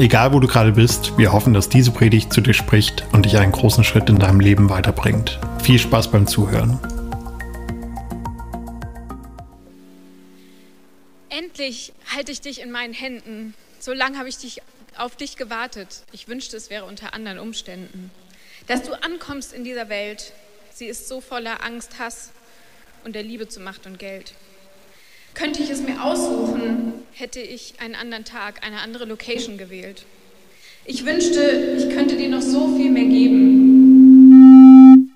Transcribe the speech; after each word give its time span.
Egal 0.00 0.32
wo 0.32 0.40
du 0.40 0.46
gerade 0.46 0.72
bist, 0.72 1.18
wir 1.18 1.30
hoffen, 1.30 1.52
dass 1.52 1.68
diese 1.68 1.90
Predigt 1.90 2.32
zu 2.32 2.40
dir 2.40 2.54
spricht 2.54 3.04
und 3.12 3.26
dich 3.26 3.36
einen 3.36 3.52
großen 3.52 3.84
Schritt 3.84 4.08
in 4.08 4.18
deinem 4.18 4.40
Leben 4.40 4.70
weiterbringt. 4.70 5.38
Viel 5.62 5.78
Spaß 5.78 6.10
beim 6.10 6.26
Zuhören. 6.26 6.80
Endlich 11.28 11.92
halte 12.16 12.32
ich 12.32 12.40
dich 12.40 12.62
in 12.62 12.70
meinen 12.70 12.94
Händen. 12.94 13.52
So 13.78 13.92
lange 13.92 14.16
habe 14.16 14.30
ich 14.30 14.38
dich, 14.38 14.62
auf 14.96 15.16
dich 15.16 15.36
gewartet. 15.36 16.04
Ich 16.12 16.28
wünschte, 16.28 16.56
es 16.56 16.70
wäre 16.70 16.86
unter 16.86 17.12
anderen 17.12 17.38
Umständen. 17.38 18.10
Dass 18.68 18.82
du 18.82 18.94
ankommst 18.94 19.52
in 19.52 19.64
dieser 19.64 19.90
Welt, 19.90 20.32
sie 20.72 20.86
ist 20.86 21.08
so 21.08 21.20
voller 21.20 21.62
Angst, 21.62 21.98
Hass 21.98 22.30
und 23.04 23.14
der 23.14 23.22
Liebe 23.22 23.48
zu 23.48 23.60
Macht 23.60 23.84
und 23.84 23.98
Geld. 23.98 24.32
Könnte 25.34 25.62
ich 25.62 25.70
es 25.70 25.82
mir 25.82 26.02
aussuchen, 26.02 26.92
hätte 27.12 27.40
ich 27.40 27.74
einen 27.80 27.94
anderen 27.94 28.24
Tag, 28.24 28.64
eine 28.64 28.80
andere 28.80 29.04
Location 29.04 29.58
gewählt. 29.58 30.04
Ich 30.84 31.04
wünschte, 31.04 31.76
ich 31.78 31.94
könnte 31.94 32.16
dir 32.16 32.28
noch 32.28 32.42
so 32.42 32.76
viel 32.76 32.90
mehr 32.90 33.04
geben. 33.04 35.12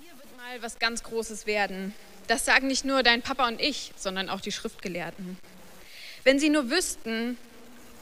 Hier 0.00 0.12
wird 0.16 0.36
mal 0.36 0.62
was 0.62 0.78
ganz 0.78 1.02
Großes 1.02 1.46
werden. 1.46 1.94
Das 2.26 2.44
sagen 2.44 2.66
nicht 2.66 2.84
nur 2.84 3.02
dein 3.02 3.22
Papa 3.22 3.48
und 3.48 3.60
ich, 3.60 3.92
sondern 3.96 4.28
auch 4.28 4.40
die 4.40 4.52
Schriftgelehrten. 4.52 5.38
Wenn 6.24 6.38
sie 6.38 6.48
nur 6.48 6.70
wüssten, 6.70 7.38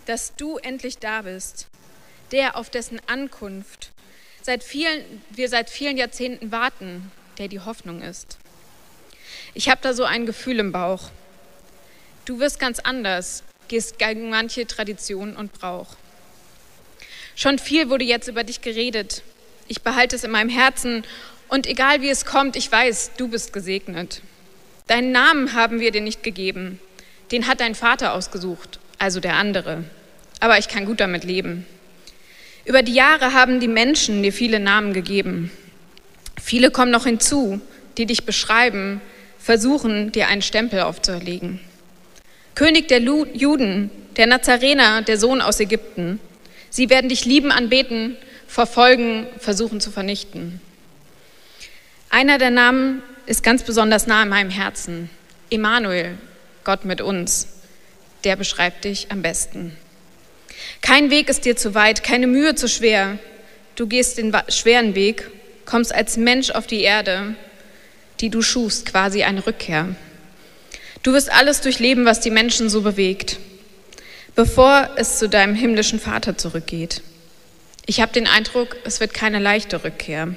dass 0.06 0.34
du 0.36 0.56
endlich 0.56 0.98
da 0.98 1.22
bist, 1.22 1.66
der, 2.32 2.56
auf 2.56 2.70
dessen 2.70 3.00
Ankunft 3.06 3.92
seit 4.42 4.64
vielen, 4.64 5.22
wir 5.30 5.48
seit 5.48 5.70
vielen 5.70 5.96
Jahrzehnten 5.96 6.52
warten, 6.52 7.10
der 7.38 7.48
die 7.48 7.60
Hoffnung 7.60 8.02
ist. 8.02 8.38
Ich 9.54 9.68
habe 9.68 9.80
da 9.82 9.94
so 9.94 10.04
ein 10.04 10.26
Gefühl 10.26 10.58
im 10.58 10.72
Bauch. 10.72 11.10
Du 12.24 12.40
wirst 12.40 12.58
ganz 12.58 12.78
anders, 12.80 13.42
gehst 13.68 13.98
gegen 13.98 14.30
manche 14.30 14.66
Traditionen 14.66 15.36
und 15.36 15.52
Brauch. 15.52 15.96
Schon 17.34 17.58
viel 17.58 17.88
wurde 17.88 18.04
jetzt 18.04 18.28
über 18.28 18.44
dich 18.44 18.60
geredet. 18.60 19.22
Ich 19.68 19.82
behalte 19.82 20.16
es 20.16 20.24
in 20.24 20.30
meinem 20.30 20.50
Herzen 20.50 21.04
und 21.48 21.66
egal 21.66 22.02
wie 22.02 22.10
es 22.10 22.24
kommt, 22.24 22.56
ich 22.56 22.70
weiß, 22.70 23.12
du 23.16 23.28
bist 23.28 23.52
gesegnet. 23.52 24.22
Deinen 24.86 25.12
Namen 25.12 25.54
haben 25.54 25.80
wir 25.80 25.90
dir 25.90 26.00
nicht 26.00 26.22
gegeben. 26.22 26.80
Den 27.30 27.46
hat 27.46 27.60
dein 27.60 27.74
Vater 27.74 28.14
ausgesucht, 28.14 28.80
also 28.98 29.20
der 29.20 29.36
andere. 29.36 29.84
Aber 30.40 30.58
ich 30.58 30.68
kann 30.68 30.86
gut 30.86 31.00
damit 31.00 31.24
leben. 31.24 31.66
Über 32.64 32.82
die 32.82 32.94
Jahre 32.94 33.32
haben 33.32 33.60
die 33.60 33.68
Menschen 33.68 34.22
dir 34.22 34.32
viele 34.32 34.60
Namen 34.60 34.92
gegeben. 34.92 35.50
Viele 36.48 36.70
kommen 36.70 36.90
noch 36.90 37.04
hinzu, 37.04 37.60
die 37.98 38.06
dich 38.06 38.24
beschreiben, 38.24 39.02
versuchen, 39.38 40.12
dir 40.12 40.28
einen 40.28 40.40
Stempel 40.40 40.80
aufzuerlegen. 40.80 41.60
König 42.54 42.88
der 42.88 43.02
Juden, 43.02 43.90
der 44.16 44.28
Nazarener, 44.28 45.02
der 45.02 45.18
Sohn 45.18 45.42
aus 45.42 45.60
Ägypten. 45.60 46.18
Sie 46.70 46.88
werden 46.88 47.10
dich 47.10 47.26
lieben, 47.26 47.52
anbeten, 47.52 48.16
verfolgen, 48.46 49.26
versuchen 49.38 49.78
zu 49.78 49.90
vernichten. 49.90 50.62
Einer 52.08 52.38
der 52.38 52.50
Namen 52.50 53.02
ist 53.26 53.42
ganz 53.42 53.62
besonders 53.62 54.06
nah 54.06 54.22
in 54.22 54.30
meinem 54.30 54.50
Herzen. 54.50 55.10
Emanuel, 55.50 56.16
Gott 56.64 56.86
mit 56.86 57.02
uns. 57.02 57.58
Der 58.24 58.36
beschreibt 58.36 58.86
dich 58.86 59.08
am 59.10 59.20
besten. 59.20 59.76
Kein 60.80 61.10
Weg 61.10 61.28
ist 61.28 61.44
dir 61.44 61.56
zu 61.56 61.74
weit, 61.74 62.02
keine 62.02 62.26
Mühe 62.26 62.54
zu 62.54 62.70
schwer. 62.70 63.18
Du 63.76 63.86
gehst 63.86 64.16
den 64.16 64.34
schweren 64.48 64.94
Weg 64.94 65.30
kommst 65.68 65.94
als 65.94 66.16
Mensch 66.16 66.50
auf 66.50 66.66
die 66.66 66.80
Erde, 66.80 67.34
die 68.20 68.30
du 68.30 68.40
schufst, 68.40 68.86
quasi 68.86 69.22
eine 69.22 69.46
Rückkehr. 69.46 69.94
Du 71.02 71.12
wirst 71.12 71.30
alles 71.30 71.60
durchleben, 71.60 72.06
was 72.06 72.20
die 72.20 72.30
Menschen 72.30 72.70
so 72.70 72.80
bewegt, 72.80 73.36
bevor 74.34 74.88
es 74.96 75.18
zu 75.18 75.28
deinem 75.28 75.54
himmlischen 75.54 76.00
Vater 76.00 76.38
zurückgeht. 76.38 77.02
Ich 77.84 78.00
habe 78.00 78.12
den 78.12 78.26
Eindruck, 78.26 78.76
es 78.84 79.00
wird 79.00 79.12
keine 79.12 79.40
leichte 79.40 79.84
Rückkehr. 79.84 80.34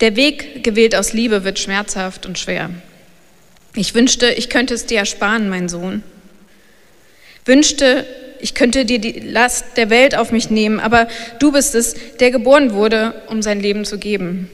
Der 0.00 0.16
Weg, 0.16 0.64
gewählt 0.64 0.96
aus 0.96 1.12
Liebe, 1.12 1.44
wird 1.44 1.60
schmerzhaft 1.60 2.26
und 2.26 2.36
schwer. 2.36 2.70
Ich 3.76 3.94
wünschte, 3.94 4.28
ich 4.32 4.50
könnte 4.50 4.74
es 4.74 4.86
dir 4.86 4.98
ersparen, 4.98 5.48
mein 5.48 5.68
Sohn. 5.68 6.02
Wünschte, 7.44 8.06
ich 8.40 8.54
könnte 8.54 8.84
dir 8.84 8.98
die 8.98 9.20
Last 9.20 9.76
der 9.76 9.90
Welt 9.90 10.16
auf 10.16 10.32
mich 10.32 10.50
nehmen, 10.50 10.80
aber 10.80 11.08
du 11.38 11.52
bist 11.52 11.74
es, 11.74 11.94
der 12.18 12.30
geboren 12.30 12.72
wurde, 12.72 13.22
um 13.28 13.42
sein 13.42 13.60
Leben 13.60 13.84
zu 13.84 13.98
geben. 13.98 14.50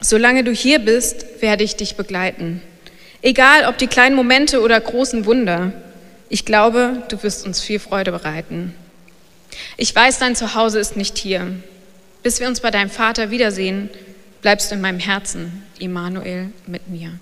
Solange 0.00 0.44
du 0.44 0.52
hier 0.52 0.78
bist, 0.78 1.26
werde 1.40 1.64
ich 1.64 1.76
dich 1.76 1.96
begleiten. 1.96 2.62
Egal 3.20 3.66
ob 3.66 3.78
die 3.78 3.88
kleinen 3.88 4.14
Momente 4.14 4.60
oder 4.62 4.80
großen 4.80 5.26
Wunder. 5.26 5.72
Ich 6.28 6.44
glaube, 6.44 7.02
du 7.08 7.22
wirst 7.22 7.44
uns 7.44 7.60
viel 7.60 7.80
Freude 7.80 8.12
bereiten. 8.12 8.74
Ich 9.76 9.94
weiß, 9.94 10.18
dein 10.18 10.36
Zuhause 10.36 10.78
ist 10.78 10.96
nicht 10.96 11.18
hier. 11.18 11.50
Bis 12.22 12.40
wir 12.40 12.48
uns 12.48 12.60
bei 12.60 12.70
deinem 12.70 12.90
Vater 12.90 13.30
wiedersehen, 13.30 13.90
bleibst 14.42 14.70
du 14.70 14.76
in 14.76 14.80
meinem 14.80 15.00
Herzen, 15.00 15.64
Immanuel, 15.78 16.52
mit 16.66 16.88
mir. 16.88 17.18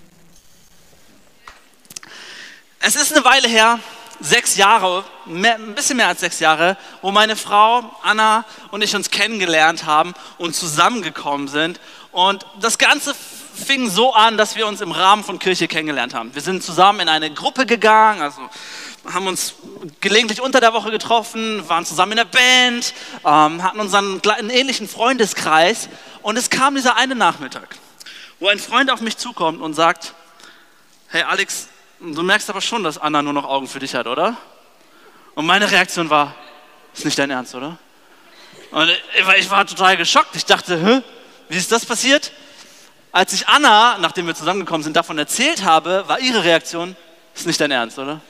Es 2.80 2.94
ist 2.94 3.14
eine 3.14 3.24
Weile 3.24 3.48
her, 3.48 3.80
sechs 4.20 4.56
Jahre, 4.56 5.04
mehr, 5.24 5.56
ein 5.56 5.74
bisschen 5.74 5.96
mehr 5.96 6.08
als 6.08 6.20
sechs 6.20 6.40
Jahre, 6.40 6.76
wo 7.02 7.10
meine 7.10 7.36
Frau 7.36 7.82
Anna 8.02 8.44
und 8.70 8.82
ich 8.82 8.94
uns 8.94 9.10
kennengelernt 9.10 9.84
haben 9.84 10.14
und 10.38 10.54
zusammengekommen 10.54 11.48
sind. 11.48 11.80
Und 12.12 12.46
das 12.60 12.78
Ganze 12.78 13.14
fing 13.14 13.88
so 13.88 14.14
an, 14.14 14.36
dass 14.36 14.56
wir 14.56 14.66
uns 14.66 14.80
im 14.80 14.92
Rahmen 14.92 15.24
von 15.24 15.38
Kirche 15.38 15.68
kennengelernt 15.68 16.14
haben. 16.14 16.34
Wir 16.34 16.42
sind 16.42 16.62
zusammen 16.62 17.00
in 17.00 17.08
eine 17.08 17.32
Gruppe 17.32 17.66
gegangen, 17.66 18.22
also 18.22 18.40
haben 19.12 19.26
uns 19.26 19.54
gelegentlich 20.00 20.40
unter 20.40 20.60
der 20.60 20.72
Woche 20.72 20.90
getroffen, 20.90 21.66
waren 21.68 21.86
zusammen 21.86 22.12
in 22.12 22.18
der 22.18 22.24
Band, 22.24 22.92
ähm, 23.24 23.62
hatten 23.62 23.80
unseren 23.80 24.20
einen 24.28 24.50
ähnlichen 24.50 24.88
Freundeskreis. 24.88 25.88
Und 26.22 26.36
es 26.36 26.50
kam 26.50 26.74
dieser 26.74 26.96
eine 26.96 27.14
Nachmittag, 27.14 27.76
wo 28.40 28.48
ein 28.48 28.58
Freund 28.58 28.90
auf 28.90 29.00
mich 29.00 29.16
zukommt 29.16 29.60
und 29.60 29.74
sagt, 29.74 30.14
hey 31.08 31.22
Alex, 31.22 31.68
Du 31.98 32.22
merkst 32.22 32.50
aber 32.50 32.60
schon, 32.60 32.84
dass 32.84 32.98
Anna 32.98 33.22
nur 33.22 33.32
noch 33.32 33.44
Augen 33.44 33.66
für 33.66 33.78
dich 33.78 33.94
hat, 33.94 34.06
oder? 34.06 34.36
Und 35.34 35.46
meine 35.46 35.70
Reaktion 35.70 36.10
war, 36.10 36.34
ist 36.94 37.06
nicht 37.06 37.18
dein 37.18 37.30
Ernst, 37.30 37.54
oder? 37.54 37.78
Und 38.70 38.90
ich 39.38 39.50
war 39.50 39.66
total 39.66 39.96
geschockt. 39.96 40.36
Ich 40.36 40.44
dachte, 40.44 40.78
Hä? 40.78 41.02
wie 41.48 41.56
ist 41.56 41.72
das 41.72 41.86
passiert? 41.86 42.32
Als 43.12 43.32
ich 43.32 43.48
Anna, 43.48 43.96
nachdem 43.98 44.26
wir 44.26 44.34
zusammengekommen 44.34 44.82
sind, 44.82 44.94
davon 44.94 45.16
erzählt 45.16 45.64
habe, 45.64 46.04
war 46.06 46.20
ihre 46.20 46.44
Reaktion, 46.44 46.94
ist 47.34 47.46
nicht 47.46 47.58
dein 47.60 47.70
Ernst, 47.70 47.98
oder? 47.98 48.20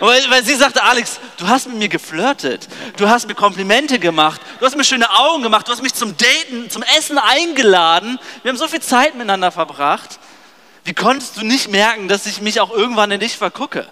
Weil, 0.00 0.28
weil, 0.28 0.44
sie 0.44 0.54
sagte, 0.56 0.82
Alex, 0.82 1.18
du 1.38 1.48
hast 1.48 1.66
mit 1.66 1.78
mir 1.78 1.88
geflirtet, 1.88 2.68
du 2.98 3.08
hast 3.08 3.26
mir 3.26 3.34
Komplimente 3.34 3.98
gemacht, 3.98 4.40
du 4.58 4.66
hast 4.66 4.76
mir 4.76 4.84
schöne 4.84 5.08
Augen 5.08 5.42
gemacht, 5.42 5.66
du 5.66 5.72
hast 5.72 5.82
mich 5.82 5.94
zum 5.94 6.14
Daten, 6.18 6.68
zum 6.68 6.82
Essen 6.82 7.16
eingeladen. 7.16 8.18
Wir 8.42 8.50
haben 8.50 8.58
so 8.58 8.68
viel 8.68 8.82
Zeit 8.82 9.14
miteinander 9.14 9.50
verbracht. 9.50 10.18
Wie 10.88 10.94
konntest 10.94 11.36
du 11.36 11.44
nicht 11.44 11.68
merken, 11.68 12.08
dass 12.08 12.24
ich 12.24 12.40
mich 12.40 12.60
auch 12.60 12.70
irgendwann 12.70 13.10
in 13.10 13.20
dich 13.20 13.36
vergucke? 13.36 13.86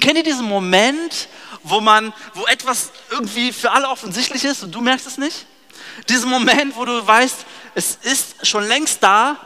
Kennt 0.00 0.16
ihr 0.16 0.22
diesen 0.22 0.46
Moment, 0.46 1.28
wo 1.62 1.82
man, 1.82 2.14
wo 2.32 2.46
etwas 2.46 2.92
irgendwie 3.10 3.52
für 3.52 3.72
alle 3.72 3.90
offensichtlich 3.90 4.42
ist 4.46 4.62
und 4.62 4.74
du 4.74 4.80
merkst 4.80 5.06
es 5.06 5.18
nicht? 5.18 5.44
Diesen 6.08 6.30
Moment, 6.30 6.76
wo 6.76 6.86
du 6.86 7.06
weißt, 7.06 7.44
es 7.74 7.98
ist 8.04 8.46
schon 8.46 8.66
längst 8.66 9.02
da, 9.02 9.36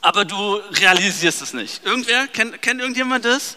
aber 0.00 0.24
du 0.24 0.54
realisierst 0.54 1.42
es 1.42 1.52
nicht. 1.52 1.84
Irgendwer, 1.84 2.28
kennt, 2.28 2.62
kennt 2.62 2.80
irgendjemand 2.80 3.24
das? 3.24 3.56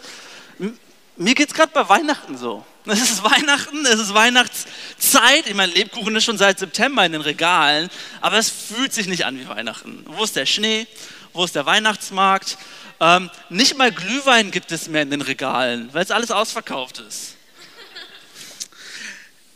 Mir 1.16 1.34
geht 1.36 1.46
es 1.46 1.54
gerade 1.54 1.70
bei 1.72 1.88
Weihnachten 1.88 2.36
so. 2.36 2.66
Es 2.86 3.02
ist 3.02 3.22
Weihnachten, 3.22 3.86
es 3.86 4.00
ist 4.00 4.14
Weihnachtszeit. 4.14 5.46
Ich 5.46 5.54
meine, 5.54 5.72
Lebkuchen 5.72 6.14
ist 6.16 6.24
schon 6.24 6.38
seit 6.38 6.58
September 6.58 7.06
in 7.06 7.12
den 7.12 7.20
Regalen, 7.20 7.88
aber 8.20 8.38
es 8.38 8.50
fühlt 8.50 8.92
sich 8.92 9.06
nicht 9.06 9.26
an 9.26 9.38
wie 9.38 9.48
Weihnachten. 9.48 10.04
Wo 10.06 10.24
ist 10.24 10.34
der 10.34 10.46
Schnee? 10.46 10.88
Wo 11.36 11.44
ist 11.44 11.54
der 11.54 11.66
Weihnachtsmarkt? 11.66 12.58
Ähm, 12.98 13.30
nicht 13.50 13.76
mal 13.76 13.92
Glühwein 13.92 14.50
gibt 14.50 14.72
es 14.72 14.88
mehr 14.88 15.02
in 15.02 15.10
den 15.10 15.20
Regalen, 15.20 15.92
weil 15.92 16.02
es 16.02 16.10
alles 16.10 16.30
ausverkauft 16.30 16.98
ist. 16.98 17.34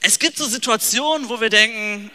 Es 0.01 0.19
gibt 0.19 0.37
so 0.37 0.47
Situationen, 0.47 1.29
wo 1.29 1.41
wir 1.41 1.51
denken, 1.51 2.11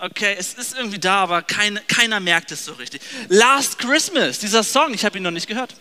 okay, 0.00 0.36
es 0.38 0.54
ist 0.54 0.76
irgendwie 0.76 0.98
da, 0.98 1.22
aber 1.22 1.42
kein, 1.42 1.80
keiner 1.86 2.20
merkt 2.20 2.52
es 2.52 2.64
so 2.64 2.74
richtig. 2.74 3.02
Last 3.28 3.78
Christmas, 3.78 4.38
dieser 4.38 4.62
Song, 4.62 4.94
ich 4.94 5.04
habe 5.04 5.16
ihn 5.18 5.22
noch 5.22 5.30
nicht 5.30 5.46
gehört. 5.46 5.74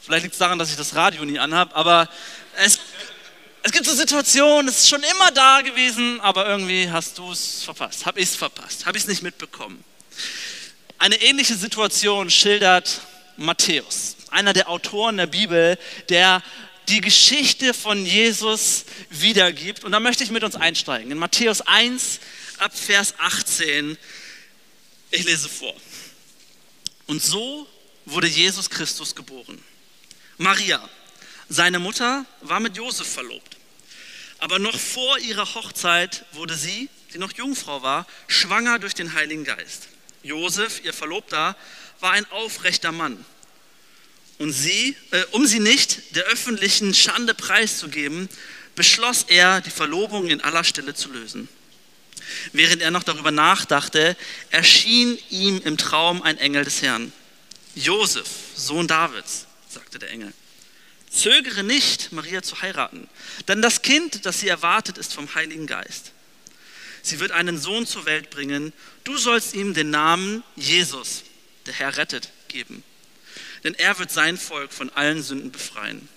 Vielleicht 0.00 0.24
liegt 0.24 0.32
es 0.32 0.38
daran, 0.38 0.58
dass 0.58 0.70
ich 0.70 0.76
das 0.76 0.94
Radio 0.94 1.24
nie 1.24 1.38
anhabe, 1.38 1.74
aber 1.74 2.08
es, 2.56 2.80
Es 3.62 3.72
gibt 3.72 3.84
so 3.84 3.94
Situationen, 3.94 4.68
es 4.68 4.78
ist 4.78 4.88
schon 4.88 5.02
immer 5.02 5.30
da 5.32 5.60
gewesen, 5.60 6.20
aber 6.20 6.48
irgendwie 6.48 6.90
hast 6.90 7.18
du 7.18 7.30
es 7.30 7.62
verpasst. 7.62 8.06
Habe 8.06 8.18
ich 8.18 8.30
es 8.30 8.36
verpasst? 8.36 8.86
Habe 8.86 8.96
ich 8.96 9.04
es 9.04 9.08
nicht 9.08 9.22
mitbekommen? 9.22 9.84
Eine 11.00 11.22
ähnliche 11.22 11.54
Situation 11.54 12.28
schildert 12.28 13.00
Matthäus, 13.38 14.16
einer 14.28 14.52
der 14.52 14.68
Autoren 14.68 15.16
der 15.16 15.28
Bibel, 15.28 15.78
der 16.10 16.42
die 16.88 17.00
Geschichte 17.00 17.72
von 17.72 18.04
Jesus 18.04 18.84
wiedergibt. 19.08 19.82
Und 19.82 19.92
da 19.92 20.00
möchte 20.00 20.24
ich 20.24 20.30
mit 20.30 20.44
uns 20.44 20.56
einsteigen. 20.56 21.10
In 21.10 21.16
Matthäus 21.16 21.62
1 21.62 22.20
ab 22.58 22.76
Vers 22.76 23.14
18. 23.16 23.96
Ich 25.10 25.24
lese 25.24 25.48
vor. 25.48 25.74
Und 27.06 27.22
so 27.22 27.66
wurde 28.04 28.26
Jesus 28.26 28.68
Christus 28.68 29.14
geboren. 29.14 29.58
Maria, 30.36 30.86
seine 31.48 31.78
Mutter, 31.78 32.26
war 32.42 32.60
mit 32.60 32.76
Josef 32.76 33.10
verlobt. 33.10 33.56
Aber 34.36 34.58
noch 34.58 34.78
vor 34.78 35.18
ihrer 35.20 35.54
Hochzeit 35.54 36.26
wurde 36.32 36.56
sie, 36.56 36.90
die 37.14 37.18
noch 37.18 37.32
Jungfrau 37.32 37.80
war, 37.80 38.06
schwanger 38.28 38.78
durch 38.78 38.92
den 38.92 39.14
Heiligen 39.14 39.44
Geist. 39.44 39.88
Josef, 40.22 40.82
ihr 40.84 40.92
Verlobter, 40.92 41.56
war 42.00 42.12
ein 42.12 42.30
aufrechter 42.30 42.92
Mann. 42.92 43.24
Und 44.38 44.52
sie, 44.52 44.96
äh, 45.10 45.22
um 45.32 45.46
sie 45.46 45.60
nicht 45.60 46.16
der 46.16 46.24
öffentlichen 46.24 46.94
Schande 46.94 47.34
preiszugeben, 47.34 48.28
beschloss 48.74 49.26
er, 49.28 49.60
die 49.60 49.70
Verlobung 49.70 50.28
in 50.28 50.40
aller 50.40 50.64
Stille 50.64 50.94
zu 50.94 51.12
lösen. 51.12 51.48
Während 52.52 52.82
er 52.82 52.90
noch 52.90 53.02
darüber 53.02 53.30
nachdachte, 53.30 54.16
erschien 54.50 55.18
ihm 55.30 55.60
im 55.64 55.76
Traum 55.76 56.22
ein 56.22 56.38
Engel 56.38 56.64
des 56.64 56.80
Herrn. 56.82 57.12
Josef, 57.74 58.26
Sohn 58.54 58.88
Davids, 58.88 59.46
sagte 59.68 59.98
der 59.98 60.10
Engel, 60.10 60.32
zögere 61.10 61.62
nicht, 61.62 62.12
Maria 62.12 62.42
zu 62.42 62.60
heiraten, 62.62 63.08
denn 63.48 63.62
das 63.62 63.82
Kind, 63.82 64.24
das 64.26 64.40
sie 64.40 64.48
erwartet, 64.48 64.98
ist 64.98 65.12
vom 65.12 65.34
Heiligen 65.34 65.66
Geist. 65.66 66.12
Sie 67.02 67.20
wird 67.20 67.32
einen 67.32 67.58
Sohn 67.58 67.86
zur 67.86 68.04
Welt 68.06 68.30
bringen. 68.30 68.72
Du 69.04 69.16
sollst 69.16 69.54
ihm 69.54 69.74
den 69.74 69.90
Namen 69.90 70.42
Jesus, 70.56 71.24
der 71.66 71.74
Herr 71.74 71.96
rettet, 71.96 72.30
geben. 72.48 72.82
Denn 73.64 73.74
er 73.74 73.98
wird 73.98 74.10
sein 74.10 74.36
Volk 74.36 74.72
von 74.72 74.90
allen 74.90 75.22
Sünden 75.22 75.52
befreien. 75.52 76.08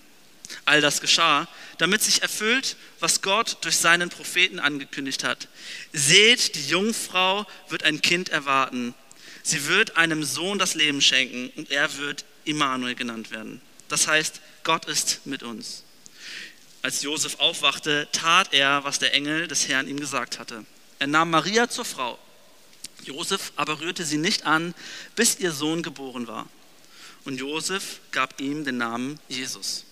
All 0.65 0.81
das 0.81 1.01
geschah, 1.01 1.47
damit 1.77 2.01
sich 2.01 2.21
erfüllt, 2.21 2.75
was 2.99 3.21
Gott 3.21 3.57
durch 3.61 3.77
seinen 3.77 4.09
Propheten 4.09 4.59
angekündigt 4.59 5.23
hat. 5.23 5.47
Seht, 5.93 6.55
die 6.55 6.67
Jungfrau 6.67 7.45
wird 7.69 7.83
ein 7.83 8.01
Kind 8.01 8.29
erwarten. 8.29 8.93
Sie 9.41 9.67
wird 9.67 9.97
einem 9.97 10.23
Sohn 10.23 10.59
das 10.59 10.75
Leben 10.75 11.01
schenken 11.01 11.51
und 11.55 11.71
er 11.71 11.97
wird 11.97 12.25
Immanuel 12.45 12.95
genannt 12.95 13.31
werden. 13.31 13.61
Das 13.89 14.07
heißt, 14.07 14.41
Gott 14.63 14.85
ist 14.85 15.25
mit 15.25 15.43
uns. 15.43 15.83
Als 16.83 17.01
Josef 17.01 17.39
aufwachte, 17.39 18.09
tat 18.11 18.53
er, 18.53 18.83
was 18.83 18.99
der 18.99 19.13
Engel 19.13 19.47
des 19.47 19.69
Herrn 19.69 19.87
ihm 19.87 19.99
gesagt 19.99 20.37
hatte. 20.37 20.65
Er 20.99 21.07
nahm 21.07 21.31
Maria 21.31 21.69
zur 21.69 21.85
Frau. 21.85 22.19
Josef 23.05 23.53
aber 23.55 23.79
rührte 23.79 24.03
sie 24.03 24.17
nicht 24.17 24.45
an, 24.45 24.75
bis 25.15 25.39
ihr 25.39 25.53
Sohn 25.53 25.81
geboren 25.81 26.27
war. 26.27 26.45
Und 27.23 27.39
Josef 27.39 28.01
gab 28.11 28.39
ihm 28.41 28.65
den 28.65 28.77
Namen 28.77 29.17
Jesus. 29.29 29.85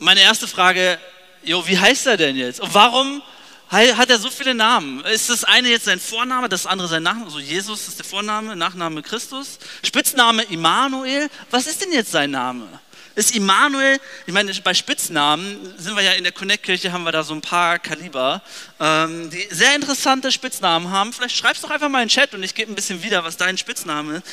Meine 0.00 0.20
erste 0.20 0.48
Frage, 0.48 1.00
jo, 1.44 1.66
wie 1.68 1.78
heißt 1.78 2.06
er 2.06 2.16
denn 2.16 2.36
jetzt? 2.36 2.58
Und 2.58 2.74
warum 2.74 3.22
hat 3.68 4.10
er 4.10 4.18
so 4.18 4.30
viele 4.30 4.54
Namen? 4.54 5.04
Ist 5.04 5.30
das 5.30 5.44
eine 5.44 5.68
jetzt 5.68 5.84
sein 5.84 6.00
Vorname, 6.00 6.48
das 6.48 6.66
andere 6.66 6.88
sein 6.88 7.04
Nachname? 7.04 7.26
Also 7.26 7.38
Jesus 7.38 7.86
ist 7.86 7.98
der 7.98 8.04
Vorname, 8.04 8.56
Nachname 8.56 9.02
Christus. 9.02 9.58
Spitzname 9.84 10.42
Immanuel. 10.42 11.30
Was 11.50 11.68
ist 11.68 11.82
denn 11.82 11.92
jetzt 11.92 12.10
sein 12.10 12.32
Name? 12.32 12.80
Ist 13.16 13.34
Immanuel, 13.34 13.98
ich 14.26 14.34
meine, 14.34 14.52
bei 14.62 14.74
Spitznamen 14.74 15.74
sind 15.78 15.96
wir 15.96 16.02
ja 16.02 16.12
in 16.12 16.22
der 16.22 16.32
Connect-Kirche, 16.32 16.92
haben 16.92 17.04
wir 17.04 17.12
da 17.12 17.24
so 17.24 17.32
ein 17.32 17.40
paar 17.40 17.78
Kaliber, 17.78 18.42
ähm, 18.78 19.30
die 19.30 19.48
sehr 19.50 19.74
interessante 19.74 20.30
Spitznamen 20.30 20.90
haben. 20.90 21.14
Vielleicht 21.14 21.34
schreibst 21.34 21.62
du 21.62 21.66
doch 21.66 21.74
einfach 21.74 21.88
mal 21.88 22.02
in 22.02 22.08
den 22.08 22.12
Chat 22.12 22.34
und 22.34 22.42
ich 22.42 22.54
gebe 22.54 22.70
ein 22.70 22.74
bisschen 22.74 23.02
wieder, 23.02 23.24
was 23.24 23.38
dein 23.38 23.56
Spitzname 23.56 24.16
ist. 24.16 24.26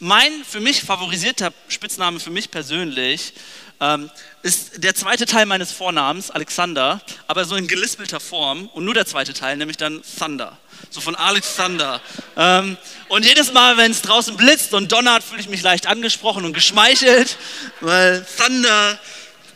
Mein 0.00 0.32
für 0.48 0.60
mich 0.60 0.82
favorisierter 0.82 1.52
Spitzname 1.68 2.20
für 2.20 2.30
mich 2.30 2.50
persönlich 2.50 3.34
ähm, 3.82 4.10
ist 4.42 4.82
der 4.82 4.94
zweite 4.94 5.26
Teil 5.26 5.44
meines 5.44 5.72
Vornamens, 5.72 6.30
Alexander, 6.30 7.02
aber 7.26 7.44
so 7.44 7.56
in 7.56 7.66
gelispelter 7.66 8.20
Form 8.20 8.68
und 8.72 8.84
nur 8.84 8.94
der 8.94 9.06
zweite 9.06 9.34
Teil, 9.34 9.56
nämlich 9.56 9.76
dann 9.76 10.02
Thunder. 10.18 10.56
So 10.90 11.00
von 11.00 11.16
Alex 11.16 11.56
Thunder. 11.56 12.00
Ähm, 12.36 12.76
und 13.08 13.24
jedes 13.24 13.52
Mal, 13.52 13.76
wenn 13.76 13.90
es 13.90 14.02
draußen 14.02 14.36
blitzt 14.36 14.72
und 14.72 14.92
donnert, 14.92 15.24
fühle 15.24 15.40
ich 15.40 15.48
mich 15.48 15.62
leicht 15.62 15.86
angesprochen 15.86 16.44
und 16.44 16.52
geschmeichelt, 16.52 17.36
weil 17.80 18.24
Thunder 18.36 18.98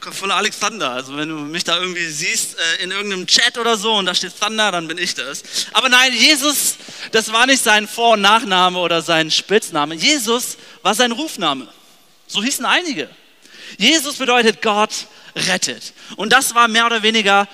von 0.01 0.31
Alexander. 0.31 0.91
Also 0.91 1.17
wenn 1.17 1.29
du 1.29 1.37
mich 1.37 1.65
da 1.65 1.79
irgendwie 1.79 2.07
siehst 2.07 2.57
äh, 2.59 2.83
in 2.83 2.91
irgendeinem 2.91 3.27
Chat 3.27 3.59
oder 3.59 3.77
so 3.77 3.95
und 3.95 4.07
da 4.07 4.15
steht 4.15 4.39
Thunder, 4.41 4.73
dann 4.73 4.89
bin 4.89 4.99
ich 4.99 5.15
das. 5.15 5.43
Aber 5.73 5.89
nein, 5.89 6.13
Jesus, 6.13 6.77
das 7.13 7.33
war 7.33 7.47
nicht 7.47 7.63
sein 7.63 7.87
Vor- 7.87 8.15
und 8.15 8.23
Nachname 8.23 8.79
oder 8.79 9.03
sein 9.03 9.31
Spitzname. 9.31 9.95
Jesus 9.95 10.57
war 10.83 10.95
sein 10.95 11.13
Rufname. 11.13 11.69
So 12.27 12.43
hießen 12.43 12.65
einige. 12.65 13.09
Jesus 13.79 14.17
bedeutet 14.17 14.63
Gott 14.63 15.07
rettet. 15.35 15.93
Und 16.17 16.33
das 16.33 16.55
war 16.55 16.69
mehr 16.69 16.87
oder 16.87 17.03
weniger 17.03 17.49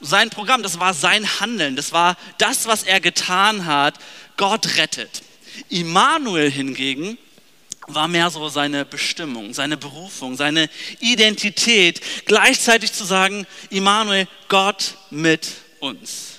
sein 0.00 0.30
Programm, 0.30 0.62
das 0.62 0.80
war 0.80 0.94
sein 0.94 1.40
Handeln, 1.40 1.76
das 1.76 1.92
war 1.92 2.16
das, 2.38 2.66
was 2.66 2.82
er 2.82 3.00
getan 3.00 3.66
hat. 3.66 3.94
Gott 4.36 4.76
rettet. 4.76 5.22
Immanuel 5.68 6.50
hingegen 6.50 7.18
war 7.86 8.08
mehr 8.08 8.30
so 8.30 8.48
seine 8.48 8.84
Bestimmung, 8.84 9.54
seine 9.54 9.76
Berufung, 9.76 10.36
seine 10.36 10.68
Identität, 11.00 12.00
gleichzeitig 12.26 12.92
zu 12.92 13.04
sagen, 13.04 13.46
Immanuel, 13.70 14.26
Gott 14.48 14.96
mit 15.10 15.48
uns. 15.80 16.32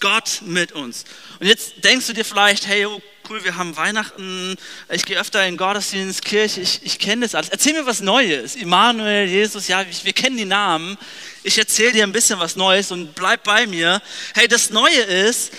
Gott 0.00 0.42
mit 0.42 0.72
uns. 0.72 1.04
Und 1.40 1.46
jetzt 1.46 1.82
denkst 1.82 2.06
du 2.06 2.12
dir 2.12 2.24
vielleicht, 2.24 2.66
hey, 2.66 2.86
oh, 2.86 3.00
cool, 3.28 3.42
wir 3.44 3.56
haben 3.56 3.76
Weihnachten, 3.76 4.56
ich 4.90 5.04
gehe 5.04 5.18
öfter 5.18 5.46
in 5.46 5.56
Gottesdienst, 5.56 6.24
Kirche, 6.24 6.60
ich, 6.60 6.80
ich 6.82 6.98
kenne 6.98 7.22
das 7.22 7.34
alles. 7.34 7.48
Erzähl 7.48 7.72
mir 7.72 7.86
was 7.86 8.00
Neues. 8.00 8.56
Immanuel, 8.56 9.26
Jesus, 9.26 9.68
ja, 9.68 9.84
wir 10.02 10.12
kennen 10.12 10.36
die 10.36 10.44
Namen. 10.44 10.98
Ich 11.42 11.58
erzähle 11.58 11.92
dir 11.92 12.04
ein 12.04 12.12
bisschen 12.12 12.38
was 12.38 12.56
Neues 12.56 12.90
und 12.90 13.14
bleib 13.14 13.44
bei 13.44 13.66
mir. 13.66 14.02
Hey, 14.34 14.48
das 14.48 14.70
Neue 14.70 15.00
ist, 15.00 15.52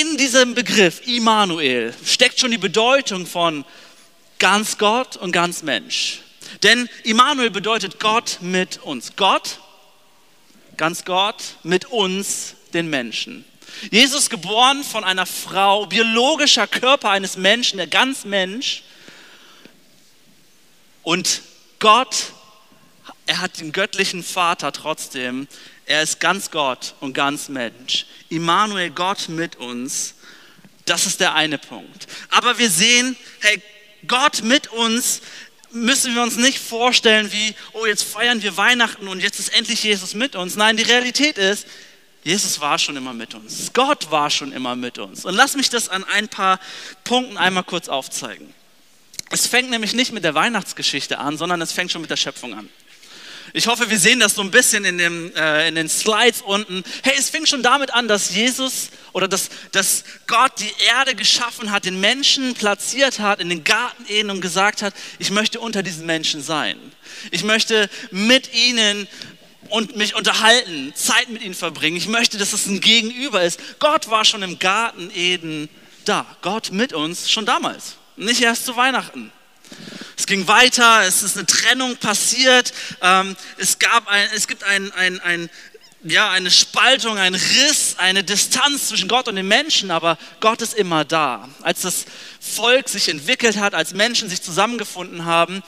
in 0.00 0.16
diesem 0.16 0.54
Begriff 0.54 1.06
Immanuel 1.06 1.94
steckt 2.04 2.40
schon 2.40 2.50
die 2.50 2.58
Bedeutung 2.58 3.26
von 3.26 3.64
ganz 4.38 4.78
Gott 4.78 5.16
und 5.16 5.32
ganz 5.32 5.62
Mensch. 5.62 6.20
Denn 6.62 6.88
Immanuel 7.02 7.50
bedeutet 7.50 8.00
Gott 8.00 8.38
mit 8.40 8.78
uns. 8.82 9.12
Gott, 9.16 9.58
ganz 10.76 11.04
Gott, 11.04 11.56
mit 11.62 11.86
uns, 11.86 12.54
den 12.72 12.88
Menschen. 12.88 13.44
Jesus 13.90 14.30
geboren 14.30 14.84
von 14.84 15.04
einer 15.04 15.26
Frau, 15.26 15.86
biologischer 15.86 16.66
Körper 16.66 17.10
eines 17.10 17.36
Menschen, 17.36 17.76
der 17.76 17.86
ganz 17.86 18.24
Mensch. 18.24 18.82
Und 21.02 21.42
Gott, 21.78 22.32
er 23.26 23.40
hat 23.40 23.60
den 23.60 23.72
göttlichen 23.72 24.22
Vater 24.22 24.72
trotzdem. 24.72 25.48
Er 25.86 26.02
ist 26.02 26.20
ganz 26.20 26.50
Gott 26.50 26.94
und 27.00 27.12
ganz 27.12 27.48
Mensch. 27.48 28.06
Immanuel, 28.28 28.90
Gott 28.90 29.28
mit 29.28 29.56
uns. 29.56 30.14
Das 30.86 31.06
ist 31.06 31.20
der 31.20 31.34
eine 31.34 31.58
Punkt. 31.58 32.06
Aber 32.30 32.58
wir 32.58 32.70
sehen, 32.70 33.16
hey, 33.40 33.62
Gott 34.06 34.42
mit 34.42 34.68
uns 34.68 35.20
müssen 35.74 36.14
wir 36.14 36.22
uns 36.22 36.36
nicht 36.36 36.58
vorstellen 36.58 37.32
wie, 37.32 37.54
oh, 37.72 37.86
jetzt 37.86 38.04
feiern 38.04 38.42
wir 38.42 38.56
Weihnachten 38.56 39.08
und 39.08 39.20
jetzt 39.20 39.40
ist 39.40 39.54
endlich 39.54 39.82
Jesus 39.82 40.14
mit 40.14 40.36
uns. 40.36 40.56
Nein, 40.56 40.76
die 40.76 40.84
Realität 40.84 41.36
ist, 41.36 41.66
Jesus 42.24 42.58
war 42.58 42.78
schon 42.78 42.96
immer 42.96 43.12
mit 43.12 43.34
uns. 43.34 43.70
Gott 43.74 44.10
war 44.10 44.30
schon 44.30 44.52
immer 44.52 44.74
mit 44.74 44.98
uns. 44.98 45.26
Und 45.26 45.34
lass 45.34 45.54
mich 45.56 45.68
das 45.68 45.90
an 45.90 46.04
ein 46.04 46.28
paar 46.28 46.58
Punkten 47.04 47.36
einmal 47.36 47.64
kurz 47.64 47.88
aufzeigen. 47.88 48.52
Es 49.30 49.46
fängt 49.46 49.68
nämlich 49.68 49.92
nicht 49.92 50.12
mit 50.12 50.24
der 50.24 50.34
Weihnachtsgeschichte 50.34 51.18
an, 51.18 51.36
sondern 51.36 51.60
es 51.60 51.72
fängt 51.72 51.92
schon 51.92 52.00
mit 52.00 52.10
der 52.10 52.16
Schöpfung 52.16 52.54
an. 52.54 52.68
Ich 53.52 53.66
hoffe, 53.66 53.90
wir 53.90 53.98
sehen 53.98 54.20
das 54.20 54.34
so 54.34 54.42
ein 54.42 54.50
bisschen 54.50 54.84
in, 54.84 54.98
dem, 54.98 55.32
äh, 55.36 55.68
in 55.68 55.74
den 55.74 55.88
Slides 55.88 56.42
unten. 56.42 56.82
Hey, 57.02 57.14
es 57.16 57.30
fing 57.30 57.46
schon 57.46 57.62
damit 57.62 57.92
an, 57.92 58.08
dass 58.08 58.34
Jesus 58.34 58.88
oder 59.12 59.28
dass, 59.28 59.50
dass 59.70 60.04
Gott 60.26 60.52
die 60.58 60.72
Erde 60.86 61.14
geschaffen 61.14 61.70
hat, 61.70 61.84
den 61.84 62.00
Menschen 62.00 62.54
platziert 62.54 63.20
hat 63.20 63.40
in 63.40 63.50
den 63.50 63.62
Garten 63.62 64.06
Eden 64.08 64.30
und 64.30 64.40
gesagt 64.40 64.82
hat, 64.82 64.94
ich 65.18 65.30
möchte 65.30 65.60
unter 65.60 65.82
diesen 65.82 66.06
Menschen 66.06 66.42
sein. 66.42 66.78
Ich 67.30 67.44
möchte 67.44 67.88
mit 68.10 68.52
ihnen 68.54 69.06
und 69.70 69.96
mich 69.96 70.14
unterhalten, 70.14 70.92
Zeit 70.94 71.28
mit 71.28 71.42
ihnen 71.42 71.54
verbringen. 71.54 71.96
Ich 71.96 72.08
möchte, 72.08 72.38
dass 72.38 72.52
es 72.52 72.66
ein 72.66 72.80
Gegenüber 72.80 73.42
ist. 73.42 73.60
Gott 73.78 74.10
war 74.10 74.24
schon 74.24 74.42
im 74.42 74.58
Garten 74.58 75.10
Eden 75.14 75.68
da. 76.04 76.26
Gott 76.42 76.70
mit 76.72 76.92
uns 76.92 77.30
schon 77.30 77.46
damals. 77.46 77.96
Nicht 78.16 78.42
erst 78.42 78.66
zu 78.66 78.76
Weihnachten. 78.76 79.32
Es 80.16 80.26
ging 80.26 80.46
weiter, 80.46 81.02
es 81.02 81.22
ist 81.22 81.36
eine 81.36 81.46
Trennung 81.46 81.96
passiert, 81.96 82.72
ähm, 83.02 83.36
es, 83.58 83.78
gab 83.78 84.06
ein, 84.06 84.28
es 84.34 84.46
gibt 84.46 84.62
ein, 84.62 84.92
ein, 84.92 85.18
ein, 85.20 85.50
ja, 86.04 86.30
eine 86.30 86.50
Spaltung, 86.50 87.18
ein 87.18 87.34
Riss, 87.34 87.96
eine 87.98 88.22
Distanz 88.22 88.88
zwischen 88.88 89.08
Gott 89.08 89.26
und 89.26 89.36
den 89.36 89.48
Menschen, 89.48 89.90
aber 89.90 90.18
Gott 90.40 90.62
ist 90.62 90.74
immer 90.74 91.04
da. 91.04 91.48
Als 91.62 91.80
das 91.80 92.04
Volk 92.40 92.88
sich 92.88 93.08
entwickelt 93.08 93.56
hat, 93.56 93.74
als 93.74 93.94
Menschen 93.94 94.28
sich 94.28 94.42
zusammengefunden 94.42 95.24
haben, 95.24 95.62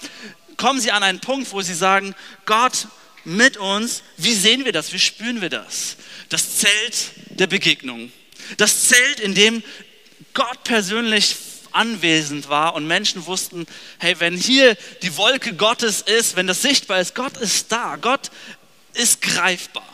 kommen 0.57 0.81
sie 0.81 0.93
an 0.93 1.03
einen 1.03 1.21
Punkt, 1.21 1.53
wo 1.53 1.61
sie 1.63 1.75
sagen, 1.75 2.15
Gott, 2.45 2.87
mit 3.27 3.57
uns. 3.57 4.03
Wie 4.17 4.35
sehen 4.35 4.65
wir 4.65 4.73
das? 4.73 4.93
Wie 4.93 4.99
spüren 4.99 5.41
wir 5.41 5.51
das? 5.51 5.97
Das 6.29 6.59
Zelt 6.59 7.11
der 7.31 7.47
Begegnung. 7.47 8.13
Das 8.57 8.89
Zelt, 8.89 9.21
in 9.21 9.35
dem 9.35 9.63
Gott 10.33 10.65
persönlich 10.65 11.37
anwesend 11.73 12.49
war 12.49 12.75
und 12.75 12.87
Menschen 12.87 13.27
wussten, 13.27 13.67
hey, 13.99 14.19
wenn 14.21 14.37
hier 14.37 14.77
die 15.03 15.17
Wolke 15.17 15.55
Gottes 15.55 16.01
ist, 16.01 16.37
wenn 16.37 16.47
das 16.47 16.63
sichtbar 16.63 17.01
ist, 17.01 17.15
Gott 17.15 17.37
ist 17.37 17.71
da, 17.71 17.97
Gott 17.97 18.31
ist 18.95 19.21
greifbar. 19.21 19.87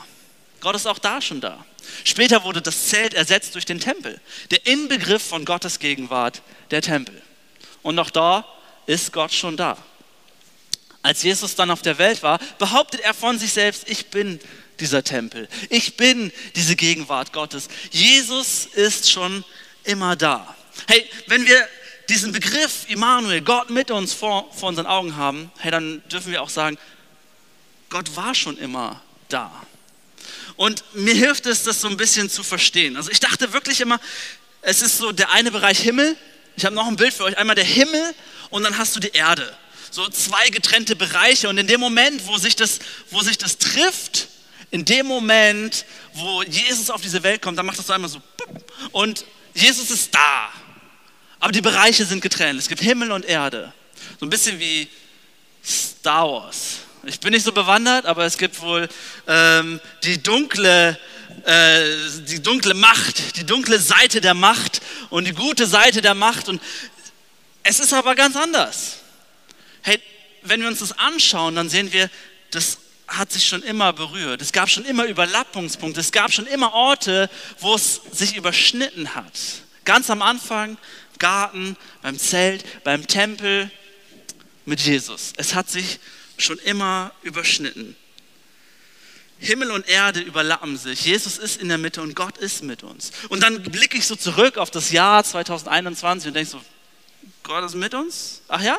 Gott 0.60 0.76
ist 0.76 0.86
auch 0.86 0.98
da 0.98 1.20
schon 1.20 1.40
da. 1.40 1.64
Später 2.04 2.44
wurde 2.44 2.62
das 2.62 2.88
Zelt 2.88 3.14
ersetzt 3.14 3.54
durch 3.54 3.64
den 3.64 3.80
Tempel, 3.80 4.20
der 4.50 4.64
Inbegriff 4.66 5.22
von 5.22 5.44
Gottes 5.44 5.78
Gegenwart, 5.78 6.42
der 6.70 6.82
Tempel. 6.82 7.20
Und 7.82 7.98
auch 7.98 8.10
da 8.10 8.46
ist 8.86 9.12
Gott 9.12 9.32
schon 9.32 9.56
da. 9.56 9.76
Als 11.02 11.22
Jesus 11.22 11.54
dann 11.54 11.70
auf 11.70 11.82
der 11.82 11.98
Welt 11.98 12.22
war, 12.22 12.38
behauptet 12.58 13.00
er 13.00 13.14
von 13.14 13.38
sich 13.38 13.52
selbst, 13.52 13.88
ich 13.88 14.06
bin 14.06 14.38
dieser 14.80 15.04
Tempel. 15.04 15.48
Ich 15.68 15.96
bin 15.96 16.32
diese 16.56 16.76
Gegenwart 16.76 17.32
Gottes. 17.32 17.68
Jesus 17.90 18.66
ist 18.66 19.10
schon 19.10 19.44
immer 19.84 20.16
da. 20.16 20.54
Hey, 20.86 21.08
wenn 21.26 21.46
wir 21.46 21.68
diesen 22.08 22.32
Begriff 22.32 22.86
Immanuel, 22.88 23.40
Gott 23.40 23.70
mit 23.70 23.90
uns 23.90 24.12
vor, 24.12 24.52
vor 24.52 24.68
unseren 24.68 24.86
Augen 24.86 25.16
haben, 25.16 25.50
hey, 25.58 25.70
dann 25.70 26.02
dürfen 26.08 26.32
wir 26.32 26.42
auch 26.42 26.50
sagen, 26.50 26.78
Gott 27.90 28.16
war 28.16 28.34
schon 28.34 28.58
immer 28.58 29.00
da. 29.28 29.50
Und 30.56 30.84
mir 30.94 31.14
hilft 31.14 31.46
es, 31.46 31.62
das 31.62 31.80
so 31.80 31.88
ein 31.88 31.96
bisschen 31.96 32.28
zu 32.30 32.42
verstehen. 32.42 32.96
Also 32.96 33.10
ich 33.10 33.20
dachte 33.20 33.52
wirklich 33.52 33.80
immer, 33.80 34.00
es 34.62 34.82
ist 34.82 34.98
so 34.98 35.12
der 35.12 35.30
eine 35.32 35.50
Bereich 35.50 35.80
Himmel. 35.80 36.16
Ich 36.56 36.64
habe 36.64 36.74
noch 36.74 36.86
ein 36.86 36.96
Bild 36.96 37.12
für 37.12 37.24
euch. 37.24 37.38
Einmal 37.38 37.56
der 37.56 37.64
Himmel 37.64 38.14
und 38.50 38.62
dann 38.62 38.78
hast 38.78 38.94
du 38.94 39.00
die 39.00 39.10
Erde. 39.12 39.56
So 39.92 40.08
zwei 40.08 40.48
getrennte 40.48 40.96
Bereiche. 40.96 41.50
Und 41.50 41.58
in 41.58 41.66
dem 41.66 41.78
Moment, 41.78 42.26
wo 42.26 42.38
sich 42.38 42.56
das, 42.56 42.78
wo 43.10 43.20
sich 43.20 43.36
das 43.36 43.58
trifft, 43.58 44.28
in 44.70 44.86
dem 44.86 45.06
Moment, 45.06 45.84
wo 46.14 46.42
Jesus 46.44 46.88
auf 46.88 47.02
diese 47.02 47.22
Welt 47.22 47.42
kommt, 47.42 47.58
dann 47.58 47.66
macht 47.66 47.78
das 47.78 47.86
so 47.86 47.92
einmal 47.92 48.08
so. 48.08 48.22
Und 48.90 49.26
Jesus 49.52 49.90
ist 49.90 50.14
da. 50.14 50.48
Aber 51.40 51.52
die 51.52 51.60
Bereiche 51.60 52.06
sind 52.06 52.22
getrennt. 52.22 52.58
Es 52.58 52.68
gibt 52.68 52.80
Himmel 52.80 53.12
und 53.12 53.26
Erde. 53.26 53.70
So 54.18 54.24
ein 54.24 54.30
bisschen 54.30 54.58
wie 54.58 54.88
Star 55.62 56.26
Wars. 56.26 56.78
Ich 57.04 57.20
bin 57.20 57.32
nicht 57.32 57.44
so 57.44 57.52
bewandert, 57.52 58.06
aber 58.06 58.24
es 58.24 58.38
gibt 58.38 58.62
wohl 58.62 58.88
ähm, 59.26 59.78
die 60.04 60.22
dunkle 60.22 60.98
äh, 61.44 61.84
die 62.28 62.42
dunkle 62.42 62.72
Macht, 62.72 63.36
die 63.36 63.44
dunkle 63.44 63.78
Seite 63.78 64.22
der 64.22 64.34
Macht 64.34 64.80
und 65.10 65.26
die 65.26 65.34
gute 65.34 65.66
Seite 65.66 66.00
der 66.00 66.14
Macht. 66.14 66.48
Und 66.48 66.62
es 67.62 67.78
ist 67.78 67.92
aber 67.92 68.14
ganz 68.14 68.36
anders. 68.36 69.01
Hey, 69.82 70.00
wenn 70.42 70.60
wir 70.60 70.68
uns 70.68 70.80
das 70.80 70.98
anschauen, 70.98 71.54
dann 71.54 71.68
sehen 71.68 71.92
wir, 71.92 72.10
das 72.50 72.78
hat 73.08 73.32
sich 73.32 73.46
schon 73.46 73.62
immer 73.62 73.92
berührt. 73.92 74.40
Es 74.40 74.52
gab 74.52 74.70
schon 74.70 74.84
immer 74.84 75.04
Überlappungspunkte. 75.04 76.00
Es 76.00 76.12
gab 76.12 76.32
schon 76.32 76.46
immer 76.46 76.72
Orte, 76.72 77.28
wo 77.60 77.74
es 77.74 78.00
sich 78.12 78.36
überschnitten 78.36 79.14
hat. 79.14 79.38
Ganz 79.84 80.08
am 80.10 80.22
Anfang, 80.22 80.78
Garten, 81.18 81.76
beim 82.00 82.18
Zelt, 82.18 82.84
beim 82.84 83.06
Tempel 83.06 83.70
mit 84.64 84.80
Jesus. 84.80 85.32
Es 85.36 85.54
hat 85.54 85.68
sich 85.68 85.98
schon 86.38 86.58
immer 86.58 87.12
überschnitten. 87.22 87.96
Himmel 89.38 89.72
und 89.72 89.88
Erde 89.88 90.20
überlappen 90.20 90.76
sich. 90.76 91.04
Jesus 91.04 91.36
ist 91.36 91.60
in 91.60 91.68
der 91.68 91.78
Mitte 91.78 92.00
und 92.00 92.14
Gott 92.14 92.38
ist 92.38 92.62
mit 92.62 92.84
uns. 92.84 93.10
Und 93.28 93.42
dann 93.42 93.62
blicke 93.62 93.98
ich 93.98 94.06
so 94.06 94.14
zurück 94.14 94.56
auf 94.56 94.70
das 94.70 94.92
Jahr 94.92 95.24
2021 95.24 96.28
und 96.28 96.34
denke 96.34 96.50
so, 96.50 96.62
Gott 97.42 97.64
ist 97.64 97.74
mit 97.74 97.92
uns? 97.92 98.42
Ach 98.46 98.62
ja? 98.62 98.78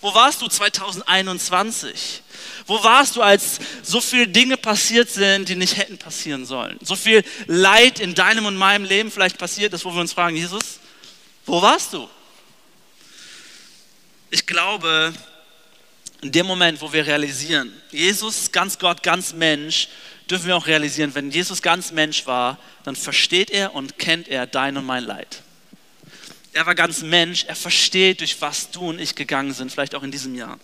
Wo 0.00 0.14
warst 0.14 0.42
du 0.42 0.48
2021? 0.48 2.22
Wo 2.66 2.82
warst 2.82 3.16
du, 3.16 3.22
als 3.22 3.58
so 3.82 4.00
viele 4.00 4.28
Dinge 4.28 4.56
passiert 4.56 5.10
sind, 5.10 5.48
die 5.48 5.56
nicht 5.56 5.76
hätten 5.76 5.98
passieren 5.98 6.44
sollen? 6.46 6.78
So 6.82 6.96
viel 6.96 7.24
Leid 7.46 8.00
in 8.00 8.14
deinem 8.14 8.46
und 8.46 8.56
meinem 8.56 8.84
Leben 8.84 9.10
vielleicht 9.10 9.38
passiert 9.38 9.72
ist, 9.72 9.84
wo 9.84 9.92
wir 9.92 10.00
uns 10.00 10.12
fragen, 10.12 10.36
Jesus, 10.36 10.78
wo 11.46 11.60
warst 11.60 11.92
du? 11.92 12.08
Ich 14.30 14.46
glaube, 14.46 15.14
in 16.20 16.32
dem 16.32 16.46
Moment, 16.46 16.80
wo 16.80 16.92
wir 16.92 17.06
realisieren, 17.06 17.72
Jesus, 17.90 18.50
ganz 18.50 18.78
Gott, 18.78 19.02
ganz 19.02 19.32
Mensch, 19.32 19.88
dürfen 20.30 20.46
wir 20.46 20.56
auch 20.56 20.66
realisieren, 20.66 21.14
wenn 21.14 21.30
Jesus 21.30 21.60
ganz 21.62 21.92
Mensch 21.92 22.26
war, 22.26 22.58
dann 22.82 22.96
versteht 22.96 23.50
er 23.50 23.74
und 23.74 23.98
kennt 23.98 24.28
er 24.28 24.46
dein 24.46 24.76
und 24.76 24.86
mein 24.86 25.04
Leid. 25.04 25.42
Er 26.54 26.66
war 26.66 26.76
ganz 26.76 27.02
Mensch, 27.02 27.44
er 27.44 27.56
versteht, 27.56 28.20
durch 28.20 28.40
was 28.40 28.70
du 28.70 28.88
und 28.88 29.00
ich 29.00 29.14
gegangen 29.16 29.52
sind, 29.52 29.72
vielleicht 29.72 29.94
auch 29.94 30.04
in 30.04 30.12
diesem 30.12 30.34
Jahr. 30.36 30.58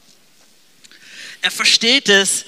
Er 1.42 1.50
versteht 1.50 2.08
es, 2.08 2.44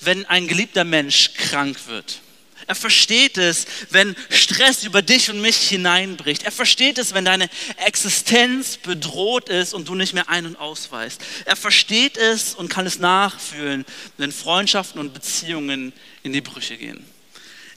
wenn 0.00 0.26
ein 0.26 0.48
geliebter 0.48 0.82
Mensch 0.82 1.32
krank 1.34 1.78
wird. 1.86 2.20
Er 2.66 2.74
versteht 2.74 3.38
es, 3.38 3.66
wenn 3.90 4.16
Stress 4.30 4.82
über 4.82 5.02
dich 5.02 5.30
und 5.30 5.40
mich 5.40 5.68
hineinbricht. 5.68 6.42
Er 6.42 6.52
versteht 6.52 6.98
es, 6.98 7.14
wenn 7.14 7.24
deine 7.24 7.48
Existenz 7.76 8.76
bedroht 8.78 9.48
ist 9.48 9.74
und 9.74 9.88
du 9.88 9.94
nicht 9.94 10.12
mehr 10.12 10.28
ein- 10.28 10.46
und 10.46 10.56
ausweist. 10.56 11.20
Er 11.44 11.56
versteht 11.56 12.16
es 12.16 12.54
und 12.54 12.68
kann 12.68 12.86
es 12.86 12.98
nachfühlen, 12.98 13.84
wenn 14.16 14.32
Freundschaften 14.32 15.00
und 15.00 15.14
Beziehungen 15.14 15.92
in 16.22 16.32
die 16.32 16.40
Brüche 16.40 16.76
gehen. 16.76 17.04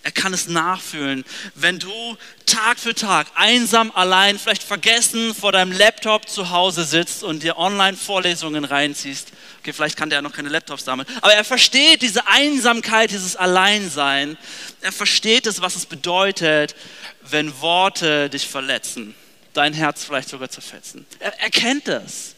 Er 0.05 0.11
kann 0.11 0.35
es 0.35 0.47
nachfühlen, 0.47 1.25
wenn 1.55 1.79
du 1.79 2.15
Tag 2.45 2.77
für 2.77 2.93
Tag 2.93 3.25
einsam 3.33 3.89
allein, 3.89 4.37
vielleicht 4.37 4.61
vergessen 4.61 5.33
vor 5.33 5.51
deinem 5.51 5.71
Laptop 5.71 6.29
zu 6.29 6.51
Hause 6.51 6.83
sitzt 6.83 7.23
und 7.23 7.41
dir 7.41 7.57
Online-Vorlesungen 7.57 8.65
reinziehst. 8.65 9.29
Okay, 9.61 9.73
vielleicht 9.73 9.97
kannte 9.97 10.15
er 10.15 10.21
noch 10.21 10.31
keine 10.31 10.49
Laptops 10.49 10.83
damals, 10.83 11.09
aber 11.23 11.33
er 11.33 11.43
versteht 11.43 12.03
diese 12.03 12.27
Einsamkeit, 12.27 13.09
dieses 13.09 13.35
Alleinsein. 13.35 14.37
Er 14.81 14.91
versteht 14.91 15.47
es, 15.47 15.61
was 15.61 15.75
es 15.75 15.87
bedeutet, 15.87 16.75
wenn 17.23 17.59
Worte 17.59 18.29
dich 18.29 18.47
verletzen, 18.47 19.15
dein 19.53 19.73
Herz 19.73 20.03
vielleicht 20.03 20.29
sogar 20.29 20.49
zerfetzen. 20.51 21.07
Er, 21.17 21.33
er 21.39 21.49
kennt 21.49 21.87
das. 21.87 22.35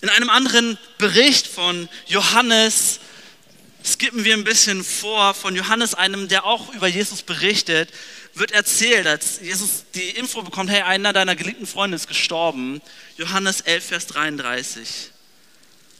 In 0.00 0.10
einem 0.10 0.30
anderen 0.30 0.78
Bericht 0.98 1.48
von 1.48 1.88
Johannes 2.06 3.00
skippen 3.86 4.24
wir 4.24 4.34
ein 4.34 4.44
bisschen 4.44 4.82
vor 4.82 5.34
von 5.34 5.54
Johannes, 5.54 5.94
einem, 5.94 6.28
der 6.28 6.44
auch 6.44 6.74
über 6.74 6.88
Jesus 6.88 7.22
berichtet, 7.22 7.90
wird 8.34 8.50
erzählt, 8.50 9.06
als 9.06 9.40
Jesus 9.40 9.84
die 9.94 10.10
Info 10.10 10.42
bekommt, 10.42 10.70
hey, 10.70 10.82
einer 10.82 11.12
deiner 11.12 11.36
geliebten 11.36 11.66
Freunde 11.66 11.96
ist 11.96 12.08
gestorben. 12.08 12.82
Johannes 13.16 13.62
11, 13.62 13.84
Vers 13.84 14.06
33. 14.08 15.10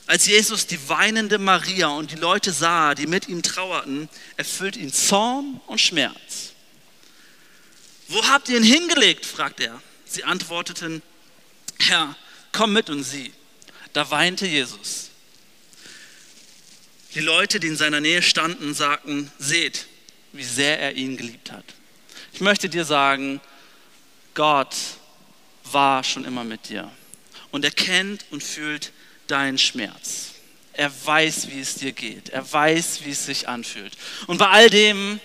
Als 0.06 0.26
Jesus 0.26 0.66
die 0.66 0.88
weinende 0.88 1.38
Maria 1.38 1.88
und 1.88 2.12
die 2.12 2.16
Leute 2.16 2.52
sah, 2.52 2.94
die 2.94 3.06
mit 3.06 3.28
ihm 3.28 3.42
trauerten, 3.42 4.08
erfüllt 4.36 4.76
ihn 4.76 4.92
Zorn 4.92 5.60
und 5.66 5.80
Schmerz. 5.80 6.52
Wo 8.08 8.22
habt 8.28 8.48
ihr 8.48 8.58
ihn 8.58 8.62
hingelegt? 8.62 9.26
fragt 9.26 9.60
er. 9.60 9.80
Sie 10.04 10.22
antworteten, 10.22 11.02
Herr, 11.78 12.14
komm 12.52 12.72
mit 12.72 12.88
und 12.90 13.02
sieh. 13.02 13.32
Da 13.92 14.08
weinte 14.10 14.46
Jesus. 14.46 15.10
Die 17.16 17.23
Leute, 17.23 17.61
die 17.61 17.68
in 17.68 17.78
seiner 17.78 18.02
Nähe 18.02 18.20
standen, 18.20 18.75
sagten, 18.75 19.32
seht, 19.38 19.87
wie 20.32 20.44
sehr 20.44 20.78
er 20.78 20.92
ihn 20.96 21.16
geliebt 21.16 21.50
hat. 21.50 21.64
Ich 22.35 22.42
möchte 22.42 22.68
dir 22.68 22.85
sagen, 22.85 23.40
Gott 24.35 24.76
war 25.64 26.04
schon 26.04 26.26
immer 26.26 26.44
mit 26.44 26.68
dir 26.68 26.92
und 27.52 27.64
er 27.64 27.70
kennt 27.70 28.26
und 28.30 28.42
fühlt 28.42 28.92
deinen 29.28 29.56
Schmerz. 29.56 30.32
Er 30.75 30.92
weiß, 31.06 31.49
wie 31.49 31.58
es 31.58 31.76
dir 31.76 31.92
geht. 31.92 32.28
Er 32.28 32.52
weiß, 32.52 33.06
wie 33.06 33.12
es 33.12 33.25
sich 33.25 33.49
anfühlt. 33.49 33.96
Und 34.26 34.37
bei 34.37 34.49
all 34.49 34.68
dem, 34.68 35.18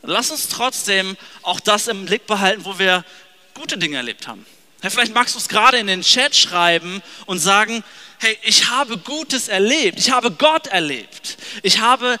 lass 0.00 0.30
uns 0.30 0.48
trotzdem 0.48 1.18
auch 1.42 1.60
das 1.60 1.88
im 1.88 2.06
Blick 2.06 2.26
behalten, 2.26 2.64
wo 2.64 2.78
wir 2.78 3.04
gute 3.52 3.76
Dinge 3.76 3.98
erlebt 3.98 4.26
haben. 4.26 4.46
Vielleicht 4.90 5.14
magst 5.14 5.34
du 5.34 5.38
es 5.38 5.48
gerade 5.48 5.78
in 5.78 5.86
den 5.86 6.02
Chat 6.02 6.34
schreiben 6.34 7.02
und 7.26 7.38
sagen, 7.38 7.84
hey, 8.18 8.36
ich 8.42 8.68
habe 8.68 8.98
Gutes 8.98 9.48
erlebt, 9.48 9.98
ich 9.98 10.10
habe 10.10 10.30
Gott 10.30 10.66
erlebt, 10.68 11.38
ich 11.62 11.80
habe 11.80 12.18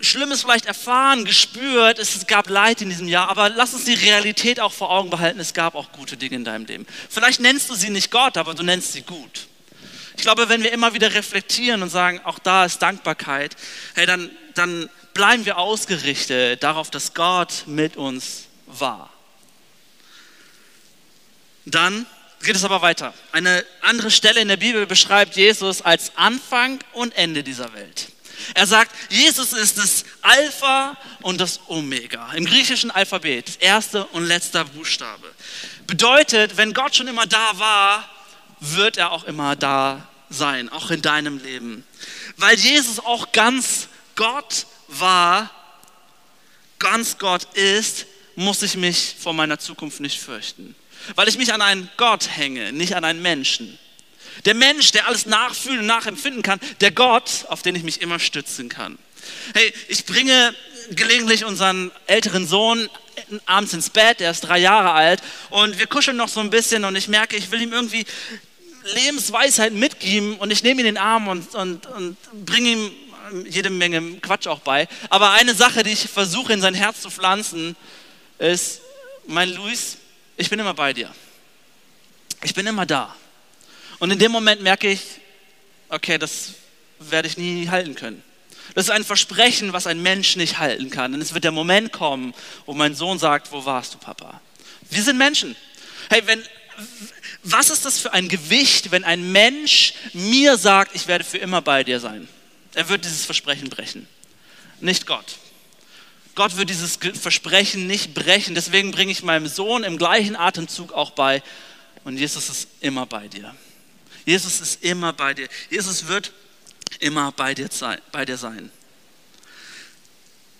Schlimmes 0.00 0.42
vielleicht 0.42 0.66
erfahren, 0.66 1.24
gespürt, 1.24 1.98
es 1.98 2.26
gab 2.26 2.48
Leid 2.48 2.80
in 2.80 2.88
diesem 2.88 3.08
Jahr, 3.08 3.28
aber 3.28 3.50
lass 3.50 3.74
uns 3.74 3.84
die 3.84 3.94
Realität 3.94 4.60
auch 4.60 4.72
vor 4.72 4.90
Augen 4.90 5.10
behalten, 5.10 5.38
es 5.40 5.54
gab 5.54 5.74
auch 5.74 5.92
gute 5.92 6.16
Dinge 6.16 6.36
in 6.36 6.44
deinem 6.44 6.64
Leben. 6.64 6.86
Vielleicht 7.08 7.40
nennst 7.40 7.68
du 7.70 7.74
sie 7.74 7.90
nicht 7.90 8.10
Gott, 8.10 8.36
aber 8.36 8.54
du 8.54 8.62
nennst 8.62 8.92
sie 8.92 9.02
gut. 9.02 9.46
Ich 10.16 10.22
glaube, 10.22 10.48
wenn 10.48 10.62
wir 10.62 10.72
immer 10.72 10.92
wieder 10.94 11.14
reflektieren 11.14 11.82
und 11.82 11.90
sagen, 11.90 12.20
auch 12.24 12.38
da 12.38 12.64
ist 12.64 12.80
Dankbarkeit, 12.82 13.56
hey, 13.94 14.06
dann, 14.06 14.30
dann 14.54 14.88
bleiben 15.14 15.44
wir 15.44 15.58
ausgerichtet 15.58 16.62
darauf, 16.62 16.90
dass 16.90 17.14
Gott 17.14 17.64
mit 17.66 17.96
uns 17.96 18.44
war. 18.66 19.10
Dann 21.64 22.06
geht 22.42 22.56
es 22.56 22.64
aber 22.64 22.82
weiter. 22.82 23.14
Eine 23.32 23.64
andere 23.82 24.10
Stelle 24.10 24.40
in 24.40 24.48
der 24.48 24.56
Bibel 24.56 24.86
beschreibt 24.86 25.36
Jesus 25.36 25.82
als 25.82 26.12
Anfang 26.16 26.78
und 26.92 27.14
Ende 27.16 27.42
dieser 27.42 27.72
Welt. 27.74 28.08
Er 28.54 28.66
sagt, 28.66 28.94
Jesus 29.10 29.52
ist 29.52 29.78
das 29.78 30.04
Alpha 30.22 30.96
und 31.20 31.40
das 31.40 31.60
Omega. 31.68 32.32
Im 32.32 32.46
griechischen 32.46 32.90
Alphabet, 32.90 33.48
das 33.48 33.56
erste 33.56 34.06
und 34.06 34.24
letzter 34.24 34.64
Buchstabe. 34.64 35.30
Bedeutet, 35.86 36.56
wenn 36.56 36.72
Gott 36.72 36.96
schon 36.96 37.08
immer 37.08 37.26
da 37.26 37.58
war, 37.58 38.08
wird 38.60 38.96
er 38.96 39.12
auch 39.12 39.24
immer 39.24 39.56
da 39.56 40.08
sein, 40.30 40.68
auch 40.68 40.90
in 40.90 41.02
deinem 41.02 41.38
Leben. 41.38 41.84
Weil 42.36 42.56
Jesus 42.56 42.98
auch 43.00 43.32
ganz 43.32 43.88
Gott 44.16 44.66
war, 44.88 45.50
ganz 46.78 47.18
Gott 47.18 47.44
ist, 47.54 48.06
muss 48.36 48.62
ich 48.62 48.76
mich 48.76 49.16
vor 49.18 49.32
meiner 49.32 49.58
Zukunft 49.58 50.00
nicht 50.00 50.20
fürchten. 50.20 50.74
Weil 51.14 51.28
ich 51.28 51.38
mich 51.38 51.52
an 51.52 51.62
einen 51.62 51.88
Gott 51.96 52.28
hänge, 52.36 52.72
nicht 52.72 52.94
an 52.94 53.04
einen 53.04 53.22
Menschen. 53.22 53.78
Der 54.44 54.54
Mensch, 54.54 54.92
der 54.92 55.06
alles 55.06 55.26
nachfühlen 55.26 55.80
und 55.80 55.86
nachempfinden 55.86 56.42
kann, 56.42 56.60
der 56.80 56.90
Gott, 56.90 57.46
auf 57.48 57.62
den 57.62 57.74
ich 57.74 57.82
mich 57.82 58.00
immer 58.00 58.18
stützen 58.18 58.68
kann. 58.68 58.98
Hey, 59.54 59.72
ich 59.88 60.06
bringe 60.06 60.54
gelegentlich 60.90 61.44
unseren 61.44 61.90
älteren 62.06 62.46
Sohn 62.46 62.88
abends 63.46 63.74
ins 63.74 63.90
Bett, 63.90 64.20
er 64.20 64.30
ist 64.30 64.40
drei 64.40 64.58
Jahre 64.58 64.92
alt 64.92 65.20
und 65.50 65.78
wir 65.78 65.86
kuscheln 65.86 66.16
noch 66.16 66.28
so 66.28 66.40
ein 66.40 66.50
bisschen 66.50 66.84
und 66.84 66.96
ich 66.96 67.08
merke, 67.08 67.36
ich 67.36 67.50
will 67.50 67.60
ihm 67.60 67.72
irgendwie 67.72 68.06
Lebensweisheit 68.94 69.72
mitgeben 69.72 70.36
und 70.38 70.50
ich 70.50 70.62
nehme 70.62 70.80
ihn 70.80 70.86
in 70.86 70.94
den 70.94 71.02
Arm 71.02 71.28
und, 71.28 71.54
und, 71.54 71.86
und 71.86 72.16
bringe 72.46 72.68
ihm 72.70 72.90
jede 73.46 73.70
Menge 73.70 74.18
Quatsch 74.20 74.46
auch 74.46 74.60
bei. 74.60 74.88
Aber 75.10 75.32
eine 75.32 75.54
Sache, 75.54 75.82
die 75.82 75.90
ich 75.90 76.08
versuche 76.08 76.52
in 76.52 76.60
sein 76.60 76.74
Herz 76.74 77.02
zu 77.02 77.10
pflanzen, 77.10 77.76
ist, 78.38 78.80
mein 79.26 79.54
Luis, 79.54 79.98
ich 80.40 80.48
bin 80.48 80.58
immer 80.58 80.74
bei 80.74 80.92
dir. 80.92 81.12
Ich 82.42 82.54
bin 82.54 82.66
immer 82.66 82.86
da. 82.86 83.14
Und 83.98 84.10
in 84.10 84.18
dem 84.18 84.32
Moment 84.32 84.62
merke 84.62 84.90
ich, 84.90 85.02
okay, 85.90 86.16
das 86.16 86.54
werde 86.98 87.28
ich 87.28 87.36
nie 87.36 87.68
halten 87.68 87.94
können. 87.94 88.22
Das 88.74 88.86
ist 88.86 88.90
ein 88.90 89.04
Versprechen, 89.04 89.72
was 89.72 89.86
ein 89.86 90.02
Mensch 90.02 90.36
nicht 90.36 90.58
halten 90.58 90.90
kann. 90.90 91.12
Denn 91.12 91.20
es 91.20 91.34
wird 91.34 91.44
der 91.44 91.52
Moment 91.52 91.92
kommen, 91.92 92.34
wo 92.64 92.72
mein 92.72 92.94
Sohn 92.94 93.18
sagt, 93.18 93.52
wo 93.52 93.64
warst 93.66 93.94
du, 93.94 93.98
Papa? 93.98 94.40
Wir 94.88 95.02
sind 95.02 95.18
Menschen. 95.18 95.56
Hey, 96.08 96.22
wenn, 96.24 96.42
was 97.42 97.68
ist 97.68 97.84
das 97.84 97.98
für 97.98 98.12
ein 98.12 98.28
Gewicht, 98.28 98.90
wenn 98.92 99.04
ein 99.04 99.32
Mensch 99.32 99.92
mir 100.14 100.56
sagt, 100.56 100.94
ich 100.94 101.06
werde 101.06 101.24
für 101.24 101.38
immer 101.38 101.60
bei 101.60 101.84
dir 101.84 102.00
sein? 102.00 102.28
Er 102.74 102.88
wird 102.88 103.04
dieses 103.04 103.26
Versprechen 103.26 103.68
brechen. 103.68 104.08
Nicht 104.80 105.06
Gott. 105.06 105.36
Gott 106.34 106.56
wird 106.56 106.70
dieses 106.70 106.98
Versprechen 107.20 107.86
nicht 107.86 108.14
brechen. 108.14 108.54
Deswegen 108.54 108.90
bringe 108.92 109.12
ich 109.12 109.22
meinem 109.22 109.46
Sohn 109.46 109.84
im 109.84 109.98
gleichen 109.98 110.36
Atemzug 110.36 110.92
auch 110.92 111.10
bei. 111.10 111.42
Und 112.04 112.16
Jesus 112.16 112.48
ist 112.48 112.68
immer 112.80 113.06
bei 113.06 113.28
dir. 113.28 113.54
Jesus 114.24 114.60
ist 114.60 114.82
immer 114.84 115.12
bei 115.12 115.34
dir. 115.34 115.48
Jesus 115.70 116.06
wird 116.06 116.32
immer 117.00 117.32
bei 117.32 117.54
dir, 117.54 117.68
sein. 117.70 118.70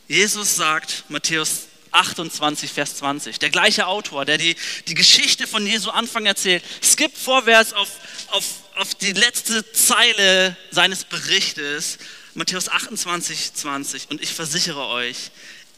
Jesus 0.09 0.57
sagt, 0.57 1.05
Matthäus 1.09 1.67
28, 1.93 2.73
Vers 2.73 2.97
20, 2.97 3.39
der 3.39 3.51
gleiche 3.51 3.87
Autor, 3.87 4.25
der 4.25 4.39
die, 4.39 4.57
die 4.87 4.95
Geschichte 4.95 5.47
von 5.47 5.67
Jesu 5.67 5.91
Anfang 5.91 6.27
erzählt, 6.27 6.65
skippt 6.83 7.19
vorwärts 7.19 7.73
auf, 7.73 7.89
auf, 8.29 8.45
auf 8.77 8.95
die 8.95 9.13
letzte 9.13 9.71
Zeile 9.73 10.57
seines 10.71 11.05
Berichtes, 11.05 11.99
Matthäus 12.35 12.69
28, 12.69 13.55
20. 13.55 14.11
Und 14.11 14.23
ich 14.23 14.33
versichere 14.33 14.87
euch, 14.87 15.31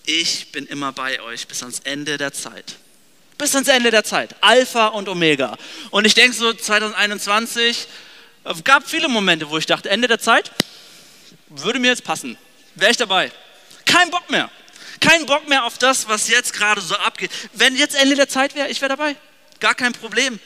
ich 0.05 0.53
bin 0.53 0.67
immer 0.67 0.93
bei 0.93 1.21
euch 1.21 1.47
bis 1.47 1.63
ans 1.63 1.81
Ende 1.85 2.19
der 2.19 2.33
Zeit. 2.33 2.77
Bis 3.39 3.55
ans 3.55 3.69
Ende 3.69 3.91
der 3.91 4.05
Zeit. 4.05 4.35
Alpha 4.41 4.89
und 4.89 5.09
Omega. 5.09 5.57
Und 5.91 6.05
ich 6.05 6.15
denke 6.15 6.37
so 6.37 6.53
2021, 6.53 7.87
es 8.45 8.65
gab 8.65 8.89
viele 8.89 9.09
Momente, 9.09 9.49
wo 9.51 9.59
ich 9.59 9.67
dachte, 9.67 9.91
Ende 9.91 10.09
der 10.09 10.19
Zeit 10.19 10.51
würde 11.49 11.79
mir 11.79 11.89
jetzt 11.89 12.05
passen. 12.05 12.37
Wäre 12.75 12.91
ich 12.91 12.97
dabei. 12.97 13.31
Kein 13.85 14.11
Bock 14.11 14.31
mehr. 14.31 14.51
Kein 15.01 15.27
Bock 15.27 15.49
mehr 15.49 15.65
auf 15.65 15.79
das, 15.79 16.09
was 16.09 16.29
jetzt 16.29 16.53
gerade 16.53 16.81
so 16.81 16.95
abgeht. 16.97 17.31
Wenn 17.53 17.77
jetzt 17.77 17.95
Ende 17.95 18.15
der 18.15 18.29
Zeit 18.29 18.55
wäre, 18.55 18.69
ich 18.69 18.81
wäre 18.81 18.91
dabei. 18.91 19.17
Gar 19.61 19.75
kein 19.75 19.93
Problem. 19.93 20.39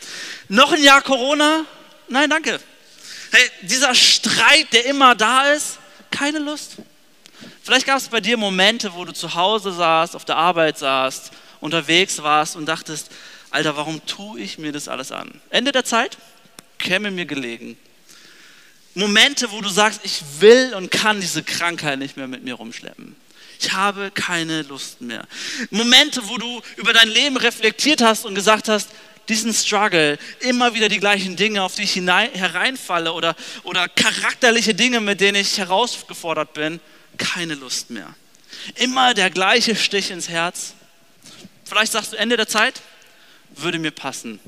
Noch 0.48 0.72
ein 0.72 0.82
Jahr 0.82 1.02
Corona? 1.02 1.64
Nein, 2.08 2.30
danke. 2.30 2.60
Hey, 3.32 3.50
dieser 3.62 3.94
Streit, 3.94 4.72
der 4.72 4.86
immer 4.86 5.14
da 5.14 5.52
ist, 5.52 5.78
keine 6.10 6.38
Lust. 6.38 6.76
Vielleicht 7.66 7.86
gab 7.86 7.98
es 7.98 8.06
bei 8.06 8.20
dir 8.20 8.36
Momente, 8.36 8.94
wo 8.94 9.04
du 9.04 9.12
zu 9.12 9.34
Hause 9.34 9.72
saßt, 9.72 10.14
auf 10.14 10.24
der 10.24 10.36
Arbeit 10.36 10.78
saßt, 10.78 11.32
unterwegs 11.58 12.22
warst 12.22 12.54
und 12.54 12.64
dachtest, 12.66 13.10
Alter, 13.50 13.76
warum 13.76 14.06
tue 14.06 14.38
ich 14.38 14.56
mir 14.56 14.70
das 14.70 14.86
alles 14.86 15.10
an? 15.10 15.40
Ende 15.50 15.72
der 15.72 15.84
Zeit? 15.84 16.16
Käme 16.78 17.10
mir 17.10 17.26
gelegen. 17.26 17.76
Momente, 18.94 19.50
wo 19.50 19.60
du 19.62 19.68
sagst, 19.68 20.02
ich 20.04 20.22
will 20.38 20.74
und 20.76 20.92
kann 20.92 21.20
diese 21.20 21.42
Krankheit 21.42 21.98
nicht 21.98 22.16
mehr 22.16 22.28
mit 22.28 22.44
mir 22.44 22.54
rumschleppen. 22.54 23.16
Ich 23.58 23.72
habe 23.72 24.12
keine 24.12 24.62
Lust 24.62 25.00
mehr. 25.00 25.26
Momente, 25.70 26.28
wo 26.28 26.38
du 26.38 26.62
über 26.76 26.92
dein 26.92 27.08
Leben 27.08 27.36
reflektiert 27.36 28.00
hast 28.00 28.26
und 28.26 28.36
gesagt 28.36 28.68
hast, 28.68 28.90
diesen 29.28 29.52
Struggle, 29.52 30.20
immer 30.38 30.74
wieder 30.74 30.88
die 30.88 31.00
gleichen 31.00 31.34
Dinge, 31.34 31.64
auf 31.64 31.74
die 31.74 31.82
ich 31.82 31.94
hinein, 31.94 32.30
hereinfalle 32.30 33.12
oder, 33.12 33.34
oder 33.64 33.88
charakterliche 33.88 34.72
Dinge, 34.72 35.00
mit 35.00 35.20
denen 35.20 35.38
ich 35.38 35.58
herausgefordert 35.58 36.52
bin, 36.54 36.78
keine 37.16 37.54
Lust 37.54 37.90
mehr. 37.90 38.14
Immer 38.76 39.14
der 39.14 39.30
gleiche 39.30 39.76
Stich 39.76 40.10
ins 40.10 40.28
Herz. 40.28 40.74
Vielleicht 41.64 41.92
sagst 41.92 42.12
du 42.12 42.16
Ende 42.16 42.36
der 42.36 42.48
Zeit, 42.48 42.80
würde 43.50 43.78
mir 43.78 43.90
passen. 43.90 44.40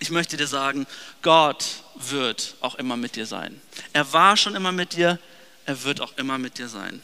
Ich 0.00 0.10
möchte 0.10 0.36
dir 0.36 0.46
sagen, 0.46 0.86
Gott 1.22 1.64
wird 1.94 2.56
auch 2.60 2.74
immer 2.76 2.96
mit 2.96 3.16
dir 3.16 3.26
sein. 3.26 3.60
Er 3.92 4.12
war 4.12 4.36
schon 4.36 4.54
immer 4.54 4.72
mit 4.72 4.94
dir, 4.94 5.18
er 5.66 5.84
wird 5.84 6.00
auch 6.00 6.16
immer 6.16 6.38
mit 6.38 6.58
dir 6.58 6.68
sein. 6.68 7.00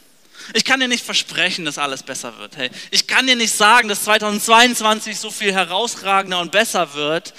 Ich 0.54 0.64
kann 0.64 0.80
dir 0.80 0.88
nicht 0.88 1.04
versprechen, 1.04 1.64
dass 1.64 1.78
alles 1.78 2.02
besser 2.02 2.38
wird. 2.38 2.56
Hey, 2.56 2.70
ich 2.90 3.06
kann 3.06 3.26
dir 3.26 3.36
nicht 3.36 3.52
sagen, 3.52 3.88
dass 3.88 4.04
2022 4.04 5.18
so 5.18 5.30
viel 5.30 5.52
herausragender 5.52 6.40
und 6.40 6.52
besser 6.52 6.94
wird. 6.94 7.34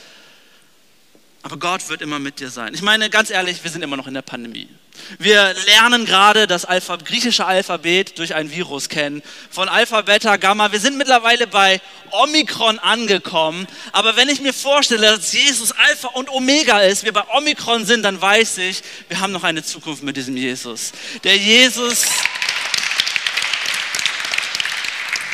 Aber 1.42 1.58
Gott 1.58 1.88
wird 1.90 2.02
immer 2.02 2.20
mit 2.20 2.40
dir 2.40 2.50
sein. 2.50 2.74
Ich 2.74 2.82
meine, 2.82 3.10
ganz 3.10 3.30
ehrlich, 3.30 3.64
wir 3.64 3.72
sind 3.72 3.82
immer 3.82 3.98
noch 3.98 4.08
in 4.08 4.14
der 4.14 4.22
Pandemie. 4.22 4.68
Wir 5.18 5.54
lernen 5.66 6.06
gerade 6.06 6.48
das 6.48 6.66
Alpha 6.66 6.96
griechische 6.98 7.46
Alphabet 7.46 8.18
durch 8.18 8.36
ein 8.36 8.52
Virus 8.52 8.90
kennen. 8.90 9.22
Von 9.50 9.70
Alpha, 9.70 10.02
Beta, 10.02 10.38
Gamma. 10.38 10.72
Wir 10.72 10.80
sind 10.80 10.98
mittlerweile 10.98 11.48
bei 11.48 11.82
Omikron 12.12 12.80
angekommen. 12.80 13.68
Aber 13.92 14.16
wenn 14.16 14.30
ich 14.30 14.42
mir 14.42 14.54
vorstelle, 14.54 15.18
dass 15.18 15.34
Jesus 15.34 15.72
Alpha 15.72 16.10
und 16.10 16.30
Omega 16.30 16.82
ist, 16.82 17.04
wir 17.04 17.14
bei 17.14 17.24
Omikron 17.36 17.86
sind, 17.86 18.04
dann 18.04 18.22
weiß 18.22 18.58
ich, 18.60 18.82
wir 19.08 19.20
haben 19.20 19.32
noch 19.32 19.44
eine 19.44 19.64
Zukunft 19.64 20.04
mit 20.04 20.18
diesem 20.18 20.38
Jesus. 20.38 20.92
Der 21.24 21.38
Jesus 21.38 22.06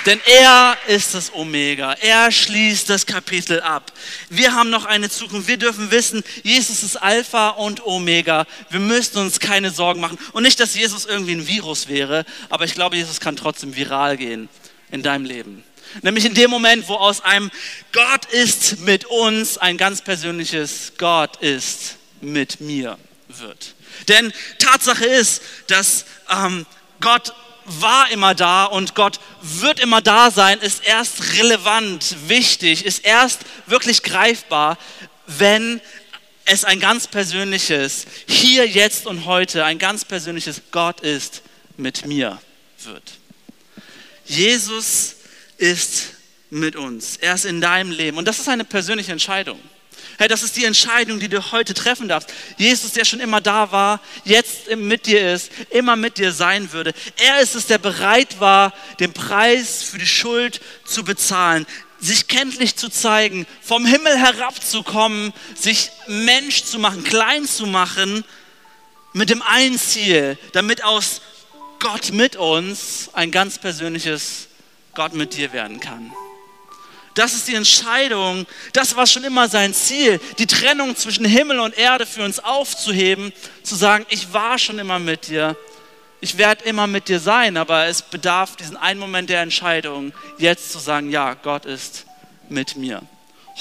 Denn 0.06 0.20
er 0.26 0.78
ist 0.88 1.16
das 1.16 1.34
Omega. 1.34 1.94
Er 1.94 2.32
schließt 2.32 2.90
das 2.90 3.06
Kapitel 3.06 3.62
ab. 3.62 3.92
Wir 4.30 4.54
haben 4.54 4.70
noch 4.70 4.86
eine 4.86 5.10
Zukunft. 5.10 5.48
Wir 5.48 5.58
dürfen 5.58 5.90
wissen, 5.90 6.24
Jesus 6.44 6.84
ist 6.84 6.98
Alpha 6.98 7.50
und 7.50 7.86
Omega. 7.86 8.46
Wir 8.70 8.80
müssen 8.80 9.18
uns 9.18 9.40
keine 9.40 9.72
Sorgen 9.72 10.02
machen. 10.02 10.20
Und 10.34 10.44
nicht, 10.44 10.60
dass 10.60 10.76
Jesus 10.76 11.06
irgendwie 11.06 11.34
ein 11.34 11.48
Virus 11.48 11.88
wäre, 11.88 12.26
aber 12.50 12.66
ich 12.66 12.76
glaube, 12.76 12.98
Jesus 12.98 13.20
kann 13.20 13.36
trotzdem 13.36 13.76
viral 13.76 14.18
gehen 14.18 14.48
in 14.92 15.02
deinem 15.02 15.26
Leben. 15.26 15.64
Nämlich 16.02 16.26
in 16.26 16.34
dem 16.34 16.52
Moment, 16.52 16.88
wo 16.88 16.96
aus 16.96 17.22
einem 17.22 17.50
Gott 17.92 18.26
ist 18.26 18.82
mit 18.82 19.06
uns 19.06 19.58
ein 19.58 19.78
ganz 19.78 20.02
persönliches 20.02 20.94
Gott 20.98 21.38
ist 21.38 21.98
mit 22.22 22.60
mir 22.60 22.98
wird. 23.28 23.76
Denn 24.08 24.34
Tatsache 24.60 25.06
ist, 25.06 25.42
dass 25.68 26.06
ähm, 26.30 26.66
Gott 27.00 27.34
war 27.66 28.12
immer 28.12 28.36
da 28.36 28.66
und 28.66 28.96
Gott 28.96 29.20
wird 29.42 29.80
immer 29.80 30.02
da 30.02 30.32
sein, 30.32 30.60
ist 30.60 30.86
erst 30.86 31.34
relevant, 31.38 32.16
wichtig, 32.28 32.86
ist 32.86 33.06
erst 33.06 33.42
wirklich 33.66 34.04
greifbar, 34.04 34.78
wenn 35.28 35.82
es 36.46 36.64
ein 36.64 36.80
ganz 36.80 37.08
persönliches, 37.08 38.06
hier, 38.28 38.68
jetzt 38.68 39.08
und 39.08 39.26
heute, 39.26 39.66
ein 39.66 39.80
ganz 39.80 40.06
persönliches 40.06 40.62
Gott 40.72 41.02
ist 41.02 41.42
mit 41.76 42.06
mir 42.06 42.40
wird. 42.84 43.14
Jesus 44.26 45.16
ist 45.58 46.14
mit 46.50 46.76
uns. 46.76 47.18
Er 47.18 47.34
ist 47.34 47.46
in 47.46 47.62
deinem 47.62 47.92
Leben. 47.92 48.18
Und 48.18 48.28
das 48.28 48.40
ist 48.40 48.48
eine 48.48 48.64
persönliche 48.64 49.12
Entscheidung. 49.12 49.60
Hey, 50.18 50.28
das 50.28 50.44
ist 50.44 50.56
die 50.56 50.66
Entscheidung, 50.66 51.20
die 51.20 51.28
du 51.28 51.52
heute 51.52 51.74
treffen 51.74 52.08
darfst. 52.08 52.32
Jesus, 52.58 52.94
der 52.94 53.04
schon 53.04 53.20
immer 53.20 53.42
da 53.42 53.72
war, 53.72 54.00
jetzt 54.24 54.74
mit 54.76 55.06
dir 55.08 55.34
ist, 55.34 55.52
immer 55.72 55.96
mit 55.96 56.18
dir 56.18 56.32
sein 56.32 56.72
würde. 56.72 56.94
Er 57.18 57.42
ist 57.42 57.56
es, 57.56 57.68
der 57.68 57.78
bereit 57.78 58.40
war, 58.40 58.74
den 59.00 59.12
Preis 59.12 59.84
für 59.84 59.98
die 59.98 60.08
Schuld 60.08 60.62
zu 60.86 61.04
bezahlen, 61.04 61.66
sich 62.00 62.28
kenntlich 62.28 62.76
zu 62.76 62.90
zeigen, 62.90 63.46
vom 63.62 63.86
Himmel 63.86 64.18
herabzukommen, 64.18 65.34
sich 65.54 65.92
Mensch 66.08 66.64
zu 66.64 66.80
machen, 66.80 67.04
klein 67.04 67.46
zu 67.46 67.66
machen, 67.66 68.24
mit 69.12 69.30
dem 69.30 69.42
einen 69.42 69.80
Ziel, 69.80 70.38
damit 70.54 70.84
aus 70.84 71.22
Gott 71.80 72.12
mit 72.12 72.36
uns 72.36 73.10
ein 73.14 73.32
ganz 73.32 73.60
persönliches 73.60 74.48
Gott 74.94 75.14
mit 75.14 75.36
dir 75.36 75.52
werden 75.54 75.80
kann. 75.80 76.12
Das 77.16 77.34
ist 77.34 77.48
die 77.48 77.56
Entscheidung, 77.56 78.46
das 78.74 78.98
war 78.98 79.08
schon 79.08 79.24
immer 79.24 79.48
sein 79.48 79.74
Ziel, 79.74 80.20
die 80.38 80.48
Trennung 80.48 80.98
zwischen 80.98 81.24
Himmel 81.24 81.60
und 81.62 81.78
Erde 81.78 82.06
für 82.06 82.24
uns 82.24 82.40
aufzuheben, 82.40 83.32
zu 83.64 83.76
sagen, 83.76 84.06
ich 84.10 84.34
war 84.34 84.60
schon 84.60 84.80
immer 84.80 85.00
mit 85.00 85.30
dir, 85.30 85.56
ich 86.20 86.38
werde 86.38 86.66
immer 86.66 86.88
mit 86.88 87.08
dir 87.08 87.22
sein, 87.22 87.56
aber 87.56 87.86
es 87.86 88.02
bedarf 88.02 88.58
diesen 88.58 88.76
einen 88.76 89.00
Moment 89.00 89.30
der 89.30 89.42
Entscheidung, 89.42 90.12
jetzt 90.40 90.74
zu 90.74 90.78
sagen, 90.78 91.10
ja, 91.10 91.36
Gott 91.36 91.66
ist 91.66 92.06
mit 92.50 92.76
mir. 92.76 93.02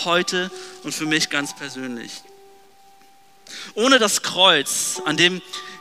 Heute 0.05 0.51
und 0.83 0.93
für 0.93 1.07
mich 1.07 1.31
ganz 1.31 1.55
persönlich. 1.55 2.11
Ohne 3.75 4.01
das 4.01 4.23
Kreuz, 4.23 5.01
an 5.05 5.17
dem 5.17 5.41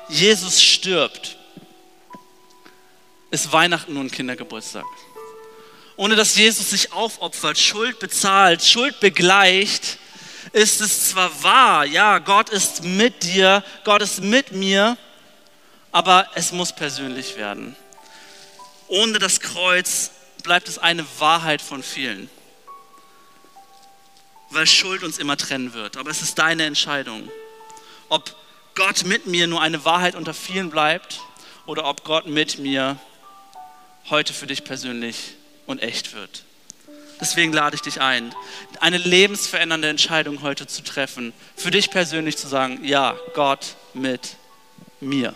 Jesus 0.10 0.62
stirbt, 0.62 1.38
ist 3.32 3.52
Weihnachten 3.52 3.96
nur 3.96 4.04
ein 4.04 4.12
Kindergeburtstag. 4.12 4.86
Ohne 5.96 6.16
dass 6.16 6.36
Jesus 6.36 6.72
sich 6.72 6.92
aufopfert, 6.92 7.58
Schuld 7.60 8.00
bezahlt, 8.00 8.64
Schuld 8.64 9.00
begleicht, 9.00 10.00
ist 10.52 10.82
es 10.82 11.10
zwar 11.10 11.44
wahr, 11.44 11.86
ja, 11.86 12.20
Gott 12.20 12.50
ist 12.50 12.84
mit 12.84 13.24
dir, 13.24 13.64
Gott 13.84 14.02
ist 14.02 14.22
mit 14.22 14.52
mir, 14.52 14.98
aber 15.92 16.28
es 16.36 16.52
muss 16.52 16.74
persönlich 16.74 17.38
werden. 17.38 17.76
Ohne 18.88 19.20
das 19.20 19.40
Kreuz 19.40 20.12
bleibt 20.44 20.68
es 20.68 20.78
eine 20.78 21.06
Wahrheit 21.20 21.62
von 21.62 21.84
vielen, 21.84 22.30
weil 24.50 24.68
Schuld 24.68 25.04
uns 25.04 25.18
immer 25.20 25.38
trennen 25.38 25.74
wird. 25.74 25.98
Aber 25.98 26.10
es 26.10 26.22
ist 26.22 26.38
deine 26.38 26.66
Entscheidung, 26.66 27.32
ob 28.10 28.36
Gott 28.76 29.06
mit 29.06 29.28
mir 29.28 29.48
nur 29.48 29.62
eine 29.62 29.86
Wahrheit 29.86 30.16
unter 30.16 30.34
vielen 30.34 30.70
bleibt 30.70 31.22
oder 31.66 31.86
ob 31.86 32.04
Gott 32.04 32.28
mit 32.28 32.60
mir 32.60 32.98
heute 34.10 34.34
für 34.34 34.48
dich 34.48 34.64
persönlich 34.64 35.36
und 35.66 35.82
echt 35.82 36.14
wird. 36.14 36.44
Deswegen 37.22 37.54
lade 37.54 37.76
ich 37.76 37.82
dich 37.82 38.02
ein, 38.02 38.34
eine 38.80 38.98
lebensverändernde 38.98 39.88
Entscheidung 39.88 40.42
heute 40.42 40.68
zu 40.68 40.84
treffen, 40.84 41.32
für 41.56 41.72
dich 41.72 41.90
persönlich 41.90 42.38
zu 42.38 42.48
sagen, 42.48 42.84
ja, 42.84 43.16
Gott 43.34 43.76
mit 43.94 44.36
mir. 45.00 45.34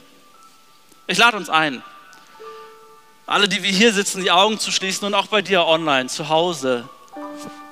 Ich 1.08 1.18
lade 1.18 1.38
uns 1.38 1.50
ein, 1.50 1.82
alle, 3.26 3.48
die 3.48 3.64
wir 3.64 3.72
hier 3.72 3.94
sitzen, 3.94 4.22
die 4.22 4.32
Augen 4.32 4.60
zu 4.60 4.72
schließen 4.72 5.06
und 5.06 5.14
auch 5.14 5.28
bei 5.28 5.42
dir 5.42 5.66
online, 5.66 6.10
zu 6.10 6.30
Hause, 6.30 6.90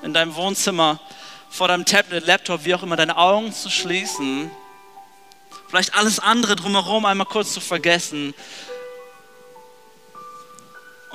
in 0.04 0.14
deinem 0.14 0.36
Wohnzimmer, 0.36 1.00
vor 1.50 1.68
deinem 1.68 1.86
Tablet, 1.86 2.26
Laptop, 2.26 2.66
wie 2.66 2.76
auch 2.76 2.84
immer, 2.84 2.96
deine 2.96 3.18
Augen 3.18 3.52
zu 3.54 3.70
schließen, 3.70 4.52
vielleicht 5.68 5.96
alles 5.96 6.20
andere 6.20 6.56
drumherum 6.56 7.06
einmal 7.06 7.28
kurz 7.28 7.54
zu 7.54 7.60
vergessen 7.60 8.34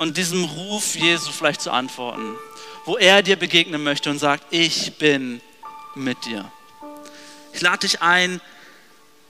und 0.01 0.17
diesem 0.17 0.43
Ruf 0.43 0.95
Jesu 0.95 1.31
vielleicht 1.31 1.61
zu 1.61 1.71
antworten 1.71 2.35
wo 2.85 2.97
er 2.97 3.21
dir 3.21 3.35
begegnen 3.35 3.83
möchte 3.83 4.09
und 4.09 4.19
sagt, 4.19 4.45
ich 4.49 4.97
bin 4.97 5.41
mit 5.95 6.25
dir. 6.25 6.49
Ich 7.53 7.61
lade 7.61 7.79
dich 7.79 8.01
ein, 8.01 8.41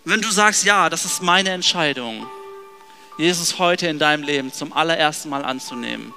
wenn 0.05 0.21
du 0.21 0.31
sagst, 0.31 0.63
ja, 0.63 0.89
das 0.89 1.05
ist 1.05 1.21
meine 1.21 1.49
Entscheidung, 1.49 2.25
Jesus 3.17 3.59
heute 3.59 3.87
in 3.87 3.99
deinem 3.99 4.23
Leben 4.23 4.53
zum 4.53 4.73
allerersten 4.73 5.29
Mal 5.29 5.43
anzunehmen, 5.43 6.13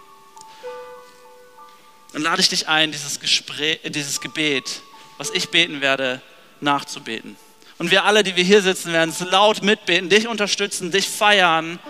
dann 2.13 2.23
lade 2.23 2.41
ich 2.41 2.49
dich 2.49 2.69
ein, 2.69 2.93
dieses, 2.93 3.19
Gespräch, 3.19 3.81
dieses 3.85 4.21
Gebet, 4.21 4.83
was 5.19 5.31
ich 5.31 5.51
beten 5.51 5.81
werde, 5.81 6.23
nachzubeten. 6.61 7.37
Und 7.79 7.91
wir 7.91 8.05
alle, 8.05 8.23
die 8.23 8.37
wir 8.37 8.45
hier 8.45 8.63
sitzen, 8.63 8.93
werden 8.93 9.11
es 9.11 9.19
laut 9.19 9.63
mitbeten, 9.63 10.09
dich 10.09 10.29
unterstützen, 10.29 10.93
dich 10.93 11.09
feiern, 11.09 11.81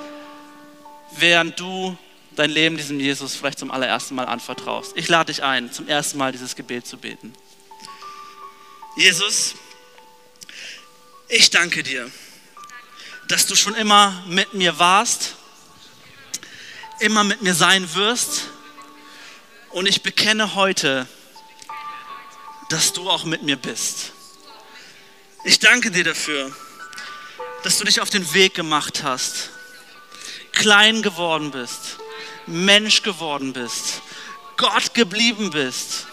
während 1.18 1.61
du 1.61 1.96
dein 2.37 2.51
Leben 2.51 2.77
diesem 2.77 3.01
Jesus 3.01 3.35
vielleicht 3.37 3.59
zum 3.59 3.70
allerersten 3.70 4.14
Mal 4.14 4.27
anvertraust. 4.27 4.92
Ich 4.97 5.09
lade 5.09 5.33
dich 5.33 5.42
ein, 5.42 5.73
zum 5.73 5.88
ersten 5.88 6.18
Mal 6.18 6.33
dieses 6.33 6.57
Gebet 6.57 6.87
zu 6.87 6.97
beten. 6.97 7.33
Jesus, 8.97 9.55
ich 11.29 11.51
danke 11.51 11.83
dir, 11.83 12.11
dass 13.29 13.47
du 13.47 13.57
schon 13.57 13.75
immer 13.75 14.25
mit 14.27 14.55
mir 14.55 14.79
warst, 14.79 15.35
immer 17.01 17.25
mit 17.25 17.42
mir 17.42 17.55
sein 17.55 17.92
wirst. 17.94 18.49
Und 19.70 19.87
ich 19.87 20.03
bekenne 20.03 20.55
heute, 20.55 21.09
dass 22.68 22.92
du 22.92 23.11
auch 23.11 23.25
mit 23.25 23.42
mir 23.42 23.57
bist. 23.57 24.12
Ich 25.44 25.59
danke 25.59 25.90
dir 25.90 26.05
dafür, 26.05 26.55
dass 27.64 27.79
du 27.79 27.85
dich 27.85 28.01
auf 28.01 28.11
den 28.11 28.33
Weg 28.35 28.55
gemacht 28.55 29.03
hast, 29.03 29.51
klein 30.53 31.03
geworden 31.03 31.51
bist 31.51 31.99
Mensch 32.46 33.02
geworden 33.02 33.52
bist, 33.52 34.02
Gott 34.57 34.94
geblieben 34.94 35.50
bist, 35.50 36.07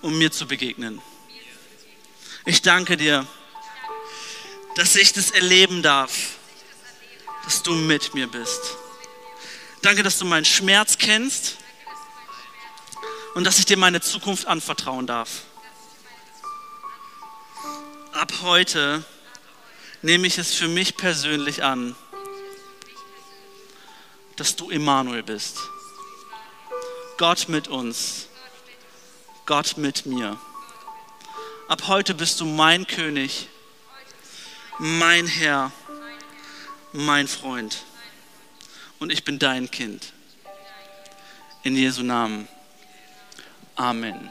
um 0.00 0.16
mir 0.16 0.30
zu 0.30 0.46
begegnen. 0.46 1.00
Ich 2.44 2.62
danke 2.62 2.96
dir, 2.96 3.26
dass 4.76 4.96
ich 4.96 5.12
das 5.12 5.30
erleben 5.32 5.82
darf, 5.82 6.12
dass 7.44 7.62
du 7.62 7.74
mit 7.74 8.14
mir 8.14 8.28
bist. 8.28 8.60
Danke, 9.82 10.02
dass 10.02 10.18
du 10.18 10.24
meinen 10.24 10.44
Schmerz 10.44 10.98
kennst 10.98 11.56
und 13.34 13.44
dass 13.44 13.58
ich 13.58 13.66
dir 13.66 13.76
meine 13.76 14.00
Zukunft 14.00 14.46
anvertrauen 14.46 15.06
darf. 15.06 15.42
Ab 18.12 18.32
heute 18.42 19.04
nehme 20.02 20.26
ich 20.26 20.38
es 20.38 20.54
für 20.54 20.68
mich 20.68 20.96
persönlich 20.96 21.62
an 21.62 21.94
dass 24.38 24.54
du 24.54 24.70
Immanuel 24.70 25.22
bist. 25.22 25.58
Gott 27.16 27.48
mit 27.48 27.68
uns. 27.68 28.28
Gott 29.46 29.76
mit 29.76 30.06
mir. 30.06 30.38
Ab 31.68 31.88
heute 31.88 32.14
bist 32.14 32.40
du 32.40 32.44
mein 32.44 32.86
König, 32.86 33.48
mein 34.78 35.26
Herr, 35.26 35.72
mein 36.92 37.26
Freund. 37.26 37.84
Und 39.00 39.10
ich 39.10 39.24
bin 39.24 39.38
dein 39.38 39.70
Kind. 39.70 40.12
In 41.64 41.76
Jesu 41.76 42.02
Namen. 42.02 42.48
Amen. 43.74 44.30